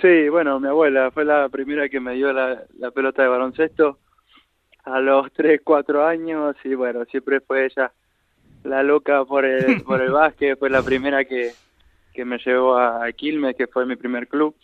[0.02, 4.00] Sí, bueno, mi abuela fue la primera que me dio la, la pelota de baloncesto
[4.86, 7.92] a los 3, 4 años y bueno, siempre fue ella
[8.64, 11.52] la loca por el, por el básquet, fue la primera que,
[12.14, 14.56] que me llevó a Quilmes, que fue mi primer club.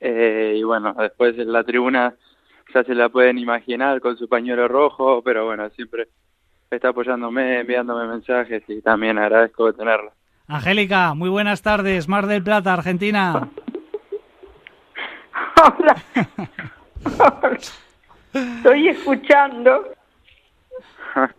[0.00, 2.14] Eh, y bueno, después en la tribuna
[2.72, 6.08] ya se la pueden imaginar con su pañuelo rojo, pero bueno, siempre
[6.70, 10.12] está apoyándome, enviándome mensajes y también agradezco de tenerla.
[10.46, 13.48] Angélica, muy buenas tardes, Mar del Plata, Argentina.
[15.62, 15.96] Hola.
[17.18, 17.58] Hola.
[18.34, 19.94] Estoy escuchando.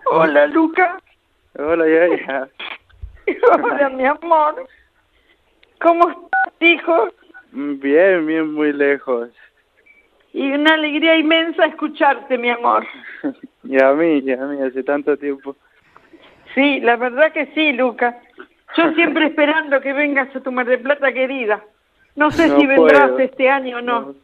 [0.06, 0.98] Hola, Luca.
[1.60, 2.48] Hola, Yaya.
[3.52, 4.68] Hola, mi amor.
[5.86, 7.10] ¿Cómo estás, hijo?
[7.52, 9.30] Bien, bien, muy lejos.
[10.34, 12.88] Y una alegría inmensa escucharte, mi amor.
[13.68, 15.56] Y a mí, y a mí, hace tanto tiempo.
[16.54, 18.20] Sí, la verdad que sí, Luca.
[18.78, 21.64] Yo siempre esperando que vengas a tu Mar del Plata querida.
[22.16, 23.20] No sé No si vendrás puedo.
[23.20, 24.16] este año o no.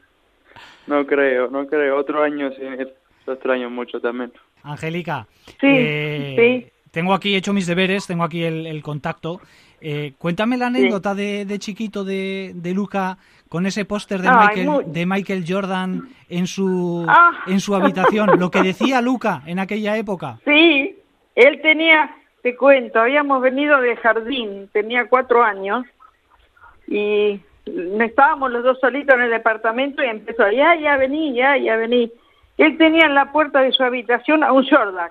[0.87, 1.97] No creo, no creo.
[1.97, 2.93] Otro año sin ir.
[3.25, 4.31] Yo extraño mucho también.
[4.63, 5.27] Angélica,
[5.59, 6.71] Sí, eh, sí.
[6.91, 9.41] tengo aquí hecho mis deberes, tengo aquí el, el contacto.
[9.81, 13.17] Eh, cuéntame la anécdota de, de chiquito de, de Luca
[13.49, 17.31] con ese póster de, Michael, muy- de Michael Jordan en su, Ah.
[17.47, 18.39] en su habitación.
[18.39, 20.39] Lo que decía Luca en aquella época.
[20.45, 20.95] Sí,
[21.35, 25.85] él tenía, te cuento, habíamos venido de jardín, tenía cuatro años
[26.87, 27.39] y
[27.99, 32.11] estábamos los dos solitos en el departamento y empezó, ya, ya vení, ya, ya vení.
[32.57, 35.09] Él tenía en la puerta de su habitación a un Jordan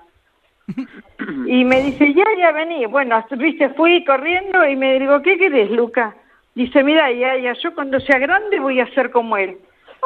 [1.47, 2.85] y me dice, ya, ya vení.
[2.85, 6.15] Bueno, viste, fui corriendo y me digo, ¿qué querés, Luca?
[6.55, 9.57] Dice, mira, ya, ya, yo cuando sea grande voy a ser como él.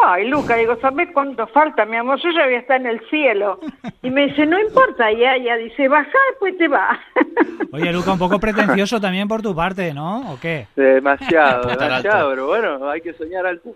[0.03, 2.20] Ay, Luca, digo, ¿sabes cuánto falta, mi amor?
[2.22, 3.59] Yo ya voy a estar en el cielo.
[4.01, 5.55] Y me dice, no importa, ya, ya.
[5.55, 6.99] Dice, baja, pues te va.
[7.72, 10.34] Oye, Luca, un poco pretencioso también por tu parte, ¿no?
[10.34, 10.68] ¿O qué?
[10.76, 13.76] Demasiado, demasiado, pero bueno, hay que soñar alto.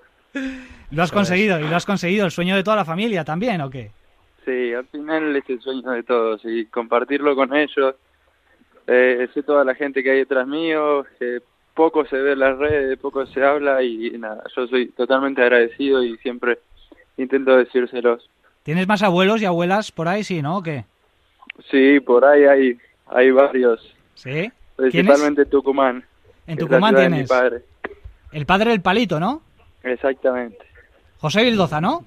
[0.92, 3.70] Lo has conseguido, y lo has conseguido, el sueño de toda la familia también, ¿o
[3.70, 3.92] qué?
[4.46, 7.96] Sí, al final es el sueño de todos y compartirlo con ellos.
[8.88, 11.42] Eh, sé toda la gente que hay detrás mío, que
[11.76, 16.04] poco se ve en las redes, poco se habla y nada, yo soy totalmente agradecido
[16.04, 16.60] y siempre
[17.18, 18.30] intento decírselos.
[18.64, 20.58] ¿Tienes más abuelos y abuelas por ahí, sí, no?
[20.58, 20.86] ¿O qué?
[21.70, 22.78] Sí, por ahí hay,
[23.08, 24.52] hay varios, ¿Sí?
[24.76, 26.04] principalmente Tucumán.
[26.48, 27.22] En Tucumán ciudad de tienes.
[27.22, 27.62] mi padre.
[28.32, 29.42] El padre del palito, ¿no?
[29.84, 30.58] Exactamente,
[31.20, 32.04] José Bildoza, ¿no?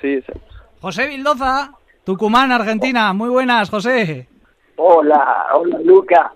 [0.00, 0.51] sí, exacto.
[0.82, 1.70] José Bildoza,
[2.04, 3.12] Tucumán, Argentina.
[3.12, 4.26] Muy buenas, José.
[4.76, 6.32] Hola, hola Luca.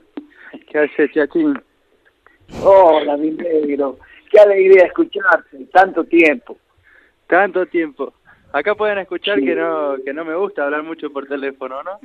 [0.70, 1.61] ¿Qué haces, Chachín?
[2.62, 3.99] Hola, mi negro.
[4.30, 6.57] Qué alegría escucharte, tanto tiempo.
[7.26, 8.12] Tanto tiempo.
[8.53, 9.44] Acá pueden escuchar Sí.
[9.44, 11.99] que no que no me gusta hablar mucho por teléfono, ¿no?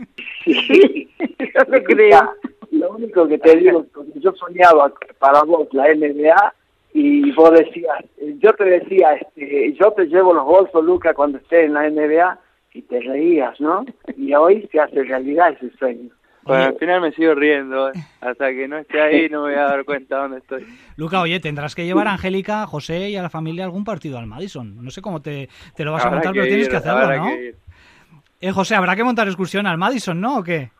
[0.43, 2.33] Sí, yo lo creo.
[2.71, 6.53] Lo único que te digo, porque yo soñaba para vos la NBA
[6.93, 8.03] y vos decías,
[8.39, 12.39] yo te decía, este, yo te llevo los bolsos, Luca, cuando estés en la NBA
[12.73, 13.85] y te reías, ¿no?
[14.17, 16.09] Y hoy se hace realidad ese sueño.
[16.43, 17.89] Bueno, al final me sigo riendo.
[17.89, 17.93] ¿eh?
[18.19, 20.65] Hasta que no esté ahí no me voy a dar cuenta dónde estoy.
[20.97, 23.83] Luca, oye, tendrás que llevar a Angélica, a José y a la familia a algún
[23.83, 24.83] partido al Madison.
[24.83, 27.25] No sé cómo te, te lo vas a Habrá que pero tienes que hacerlo, ¿no?
[27.25, 27.55] que.
[28.41, 30.39] Eh, José, habrá que montar excursión al Madison, ¿no?
[30.39, 30.71] ¿O qué?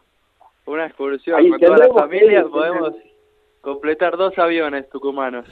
[0.66, 2.44] Una excursión Ahí con toda la familia.
[2.44, 2.96] Podemos
[3.62, 5.46] completar dos aviones tucumanos.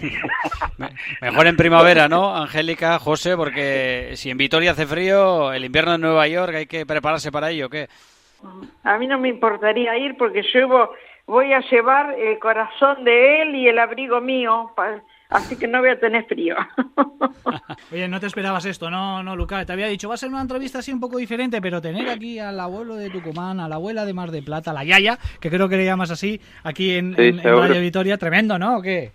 [1.20, 3.36] Mejor en primavera, ¿no, Angélica, José?
[3.36, 7.50] Porque si en Vitoria hace frío, el invierno en Nueva York hay que prepararse para
[7.50, 7.88] ello, ¿o ¿qué?
[8.84, 10.90] A mí no me importaría ir porque yo
[11.26, 14.72] voy a llevar el corazón de él y el abrigo mío,
[15.30, 16.54] así que no voy a tener frío.
[17.92, 19.64] Oye, no te esperabas esto, no, no, Luca.
[19.64, 22.38] Te había dicho, va a ser una entrevista así un poco diferente, pero tener aquí
[22.38, 25.68] al abuelo de Tucumán, a la abuela de Mar de Plata, la Yaya, que creo
[25.68, 27.66] que le llamas así, aquí en, Sí, en- en seguro.
[27.68, 28.76] Radio Vitoria, tremendo, ¿no?
[28.78, 29.12] ¿O qué?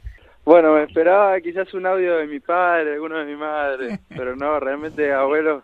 [0.52, 4.60] Bueno, me esperaba quizás un audio de mi padre, alguno de mi madre, pero no,
[4.60, 5.64] realmente abuelos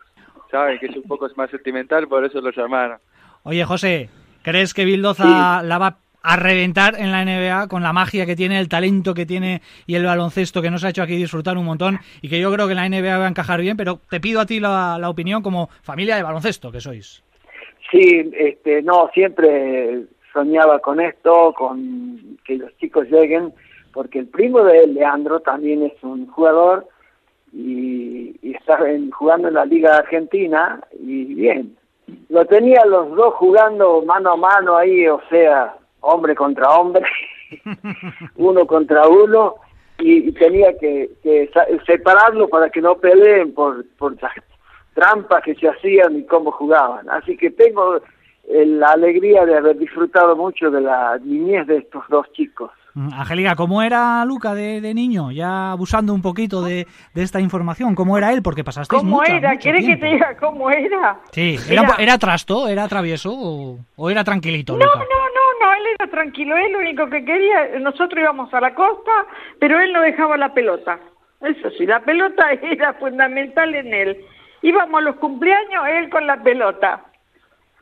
[0.50, 2.98] saben que es un poco más sentimental, por eso lo llamaron.
[3.44, 4.10] Oye, José,
[4.44, 8.62] ¿crees que Bildoza la va a reventar en la NBA con la magia que tiene,
[8.62, 12.00] el talento que tiene y el baloncesto que nos ha hecho aquí disfrutar un montón
[12.22, 14.40] y que yo creo que en la NBA va a encajar bien, pero te pido
[14.40, 17.22] a ti la, la opinión como familia de baloncesto que sois.
[17.92, 23.52] Sí, este, no, siempre soñaba con esto, con que los chicos lleguen,
[23.98, 26.86] porque el primo de él, Leandro, también es un jugador
[27.52, 31.76] y, y está en- jugando en la Liga Argentina y bien.
[32.30, 37.08] Lo tenía los dos jugando mano a mano ahí, o sea, hombre contra hombre,
[38.36, 39.56] uno contra uno,
[39.98, 41.50] y, y tenía que, que
[41.88, 44.32] separarlo para que no peleen por, por las
[44.94, 47.10] trampas que se hacían y cómo jugaban.
[47.10, 47.98] Así que tengo
[48.48, 52.70] eh, la alegría de haber disfrutado mucho de la niñez de estos dos chicos.
[52.98, 55.32] Mm, Angélica, ¿cómo era Luca de, de niño?
[55.32, 58.42] Ya abusando un poquito de, de esta información, ¿cómo era él?
[58.42, 59.56] Porque pasasteis ¿Cómo mucha- era?
[59.58, 61.20] ¿Quieres que te diga cómo era?
[61.32, 61.96] Sí, ¿era.
[62.00, 64.98] ¿era trasto, era travieso o, o era tranquilito, No, Luca?
[64.98, 68.74] no, no, no, él era tranquilo, él lo único que quería, nosotros íbamos a la
[68.74, 69.12] costa,
[69.60, 70.98] pero él no dejaba la pelota.
[71.42, 74.18] Eso sí, la pelota era fundamental en él.
[74.64, 77.04] Íbamos a los cumpleaños, él con la pelota.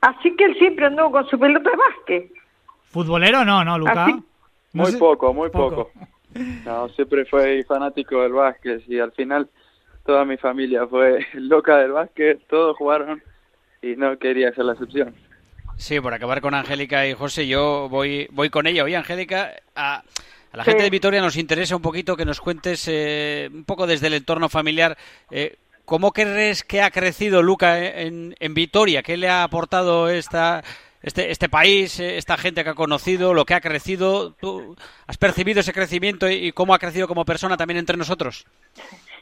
[0.01, 2.31] Así que él siempre anduvo con su pelota de básquet.
[2.91, 4.03] ¿Futbolero no, no, Luca?
[4.07, 4.19] Así-
[4.75, 5.89] No Muy sé- poco, muy poco.
[6.65, 9.49] No, siempre fui fanático del básquet y al final
[10.05, 13.23] toda mi familia fue loca del básquet, todos jugaron
[13.81, 15.15] y no quería ser la excepción.
[15.77, 18.83] Sí, por acabar con Angélica y José, yo voy, voy con ella.
[18.83, 19.97] Oye, Angélica, a,
[20.51, 20.71] a la Sí.
[20.71, 24.13] gente de Vitoria nos interesa un poquito que nos cuentes eh, un poco desde el
[24.15, 24.97] entorno familiar.
[25.31, 25.55] eh,
[25.85, 29.03] ¿Cómo crees que ha crecido Luca en, en Vitoria?
[29.03, 30.63] ¿Qué le ha aportado esta,
[31.05, 34.33] este, este país, eh, esta gente que ha conocido, lo que ha crecido?
[34.33, 34.75] ¿Tú
[35.07, 38.45] has percibido ese crecimiento y, y cómo ha crecido como persona también entre nosotros?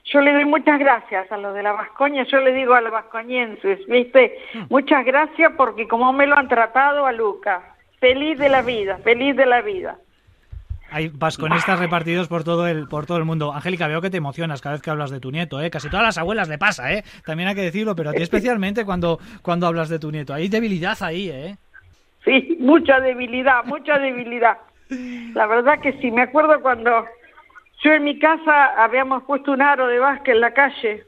[0.05, 2.91] Yo le doy muchas gracias a los de la Vascoña, yo le digo a los
[2.91, 4.37] vascoñenses, ¿viste?
[4.69, 7.75] Muchas gracias porque como me lo han tratado a Luca.
[7.99, 9.97] Feliz de la vida, feliz de la vida.
[10.91, 13.53] Hay vasconistas repartidos por todo el por todo el mundo.
[13.53, 15.71] Angélica, veo que te emocionas cada vez que hablas de tu nieto, ¿eh?
[15.71, 17.03] Casi todas las abuelas le pasa, ¿eh?
[17.25, 20.33] También hay que decirlo, pero a ti especialmente cuando, cuando hablas de tu nieto.
[20.33, 21.57] Hay debilidad ahí, ¿eh?
[22.25, 24.57] Sí, mucha debilidad, mucha debilidad.
[25.33, 27.05] La verdad que sí, me acuerdo cuando
[27.83, 31.03] yo en mi casa habíamos puesto un aro de básquet en la calle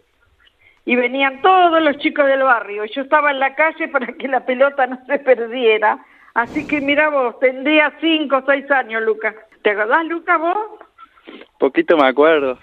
[0.85, 2.85] y venían todos los chicos del barrio.
[2.85, 5.99] y Yo estaba en la calle para que la pelota no se perdiera.
[6.33, 9.35] Así que mira vos, tendría cinco o seis años, Lucas.
[9.61, 10.57] ¿Te acordás, Lucas, vos?
[11.57, 12.59] Poquito me acuerdo.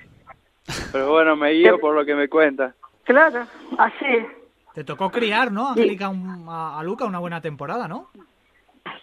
[0.92, 2.74] Pero bueno, me guío por lo que me cuenta.
[3.04, 3.46] Claro,
[3.78, 4.26] así.
[4.74, 6.10] Te tocó criar, ¿no, Angélica,
[6.48, 8.08] a, a Luca una buena temporada, ¿no?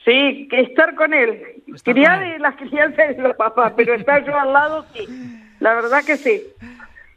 [0.10, 1.40] Sí, que estar con él.
[1.84, 5.06] Criar de las crianzas de los papás, pero estar yo al lado, sí.
[5.60, 6.42] La verdad que sí.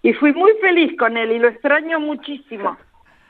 [0.03, 2.77] Y fui muy feliz con él y lo extraño muchísimo.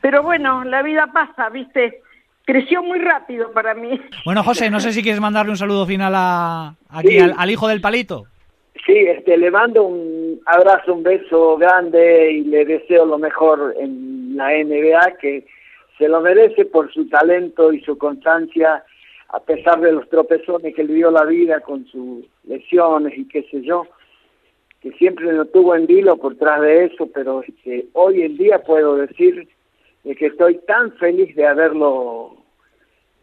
[0.01, 2.01] Pero bueno, la vida pasa, ¿viste?
[2.45, 4.01] Creció muy rápido para mí.
[4.25, 7.19] Bueno, José, no sé si quieres mandarle un saludo final a, aquí Sí.
[7.21, 8.25] al, al hijo del palito.
[8.85, 14.37] Sí, este, le mando un abrazo, un beso grande y le deseo lo mejor en
[14.37, 15.47] la NBA, que
[15.99, 18.83] se lo merece por su talento y su constancia,
[19.33, 23.43] a pesar de los tropezones que le dio la vida con sus lesiones y qué
[23.51, 23.87] sé yo,
[24.81, 27.43] que siempre lo tuvo en vilo por tras de eso, pero
[27.95, 29.49] hoy en día puedo decir
[30.05, 32.37] de que estoy tan feliz de haberlo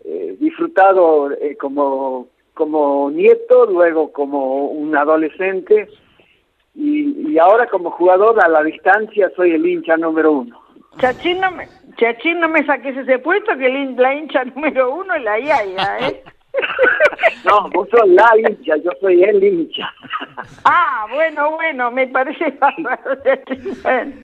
[0.04, 5.90] eh, disfrutado eh, como, como nieto, luego como un adolescente
[6.74, 10.59] y ahora como jugador a la distancia soy el hincha número uno.
[11.00, 15.24] Chachín, no me, Chachín, no me saques ese puesto, que la hincha número uno es
[15.24, 16.24] la Yaya, ¿eh?
[17.46, 19.90] No, vos sos la hincha, yo soy el hincha.
[20.66, 24.24] Ah, bueno, bueno, me parece bárbaro, Chachín.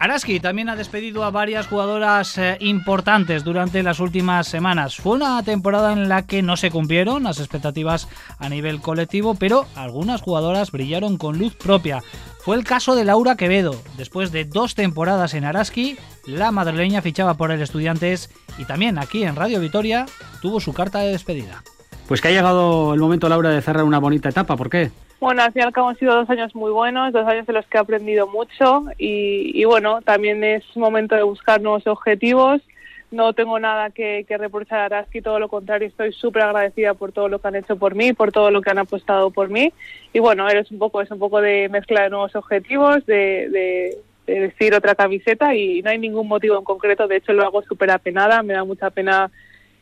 [0.00, 4.94] Araski también ha despedido a varias jugadoras eh, importantes durante las últimas semanas.
[4.96, 8.06] Fue una temporada en la que no se cumplieron las expectativas
[8.38, 12.00] a nivel colectivo, pero algunas jugadoras brillaron con luz propia.
[12.38, 13.74] Fue el caso de Laura Quevedo.
[13.96, 19.24] Después de dos temporadas en Araski, la madrileña fichaba por el Estudiantes y también aquí
[19.24, 20.06] en Radio Vitoria
[20.40, 21.64] tuvo su carta de despedida.
[22.06, 24.56] Pues que ha llegado el momento, Laura, de cerrar una bonita etapa.
[24.56, 24.92] ¿Por qué?
[25.20, 27.56] Bueno, al fin y al cabo han sido dos años muy buenos, dos años en
[27.56, 32.62] los que he aprendido mucho y, bueno, también es momento de buscar nuevos objetivos.
[33.10, 37.10] No tengo nada que, que reprochar a Araski, todo lo contrario, estoy súper agradecida por
[37.10, 39.72] todo lo que han hecho por mí, por todo lo que han apostado por mí.
[40.12, 43.98] Y bueno, es un poco, es un poco de mezcla de nuevos objetivos, de, de,
[44.26, 47.62] de vestir otra camiseta y no hay ningún motivo en concreto, de hecho lo hago
[47.62, 49.30] súper apenada, me da mucha pena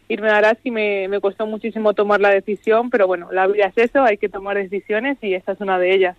[0.09, 3.77] irme a Araski, me, me costó muchísimo tomar la decisión, pero bueno, la vida es
[3.77, 6.17] eso, hay que tomar decisiones y esta es una de ellas.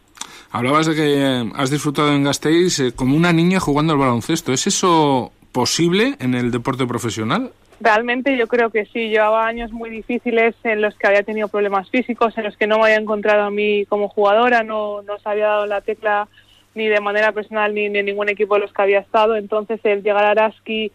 [0.52, 4.54] Hablabas de que eh, has disfrutado en Gasteiz eh, como una niña jugando al baloncesto.
[4.54, 7.52] ¿Es eso posible en el deporte profesional?
[7.80, 11.90] Realmente yo creo que sí, llevaba años muy difíciles en los que había tenido problemas
[11.90, 15.30] físicos, en los que no me había encontrado a mí como jugadora, no, no se
[15.30, 16.28] había dado la tecla
[16.74, 20.04] ni de manera personal ni en ningún equipo de los que había estado, entonces el
[20.04, 20.92] llegar a Araski,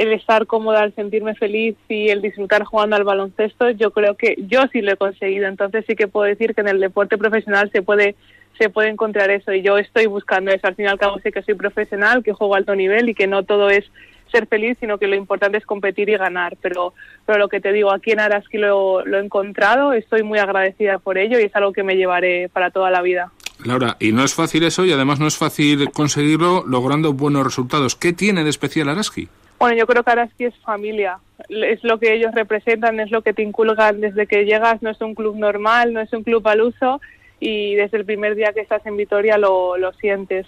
[0.00, 4.34] el estar cómoda, el sentirme feliz y el disfrutar jugando al baloncesto, yo creo que
[4.48, 7.70] yo sí lo he conseguido, entonces sí que puedo decir que en el deporte profesional
[7.70, 8.16] se puede
[8.58, 11.32] se puede encontrar eso y yo estoy buscando eso, al fin y al cabo sé
[11.32, 13.84] que soy profesional, que juego a alto nivel y que no todo es
[14.30, 16.56] ser feliz, sino que lo importante es competir y ganar.
[16.60, 16.92] Pero,
[17.26, 20.98] pero lo que te digo, aquí en Araski lo, lo he encontrado, estoy muy agradecida
[20.98, 23.32] por ello y es algo que me llevaré para toda la vida.
[23.64, 27.96] Laura, y no es fácil eso y además no es fácil conseguirlo logrando buenos resultados.
[27.96, 29.28] ¿Qué tiene de especial Araski?
[29.60, 31.18] Bueno, yo creo que Araski es familia,
[31.50, 34.98] es lo que ellos representan, es lo que te inculcan desde que llegas, no es
[35.02, 36.98] un club normal, no es un club al uso
[37.40, 40.46] y desde el primer día que estás en Vitoria lo, lo sientes.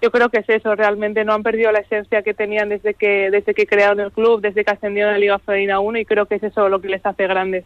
[0.00, 3.32] Yo creo que es eso, realmente no han perdido la esencia que tenían desde que,
[3.32, 6.26] desde que crearon el club, desde que ascendieron a la Liga Femenina 1 y creo
[6.26, 7.64] que es eso lo que les hace grandes.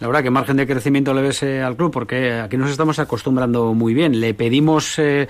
[0.00, 1.92] Laura, ¿qué margen de crecimiento le ves eh, al club?
[1.92, 4.18] Porque aquí nos estamos acostumbrando muy bien.
[4.18, 5.28] Le pedimos eh,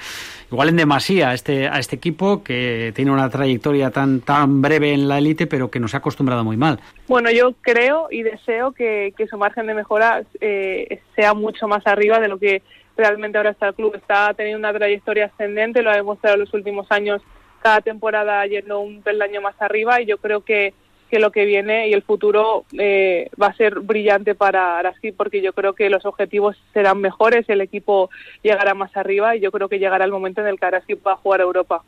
[0.49, 4.93] igual en demasía a este, a este equipo que tiene una trayectoria tan, tan breve
[4.93, 6.79] en la élite, pero que nos ha acostumbrado muy mal.
[7.09, 11.85] Bueno, yo creo y deseo que, que su margen de mejora eh, sea mucho más
[11.89, 12.63] arriba de lo que
[12.97, 16.55] realmente ahora está el club está teniendo una trayectoria ascendente, lo ha demostrado en los
[16.55, 17.23] últimos años,
[17.61, 20.75] cada temporada yendo un peldaño más arriba y yo creo que,
[21.11, 25.43] que lo que viene y el futuro eh, va a ser brillante para Araski porque
[25.43, 28.11] yo creo que los objetivos serán mejores, el equipo
[28.43, 31.13] llegará más arriba y yo creo que llegará el momento en el que Araski va
[31.13, 31.83] a jugar a Europa,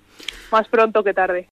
[0.50, 1.48] más pronto que tarde.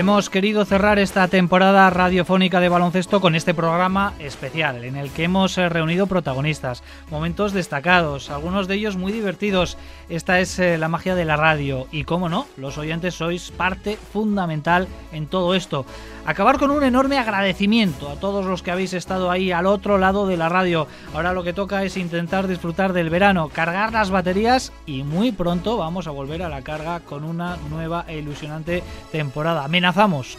[0.00, 5.24] Hemos querido cerrar esta temporada radiofónica de baloncesto con este programa especial en el que
[5.24, 9.76] hemos eh, reunido protagonistas, momentos destacados, algunos de ellos muy divertidos.
[10.08, 13.98] Esta es eh, la magia de la radio y, como no, los oyentes sois parte
[14.10, 15.84] fundamental en todo esto.
[16.24, 20.26] Acabar con un enorme agradecimiento a todos los que habéis estado ahí al otro lado
[20.26, 20.86] de la radio.
[21.14, 25.76] Ahora lo que toca es intentar disfrutar del verano, cargar las baterías y muy pronto
[25.76, 28.82] vamos a volver a la carga con una nueva e ilusionante
[29.12, 29.68] temporada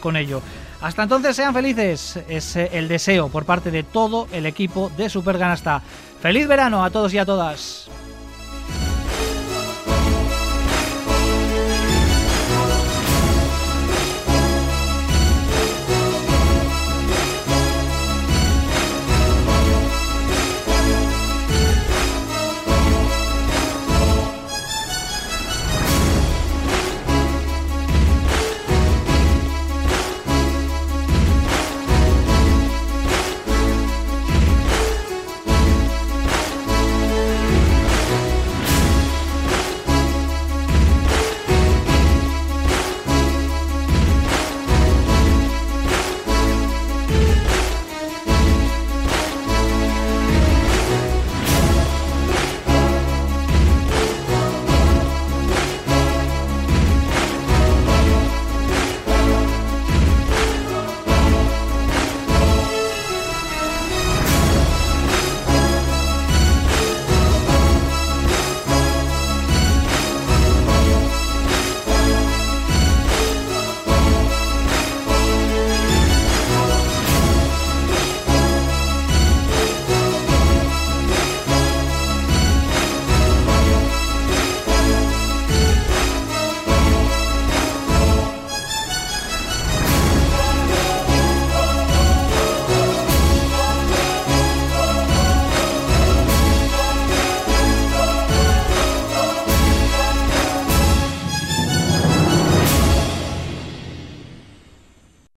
[0.02, 0.42] con ello.
[0.82, 5.10] Hasta entonces sean felices, es eh, el deseo por parte de todo el equipo de
[5.10, 5.82] Superganasta.
[6.22, 7.90] ¡Feliz verano a todos y a todas!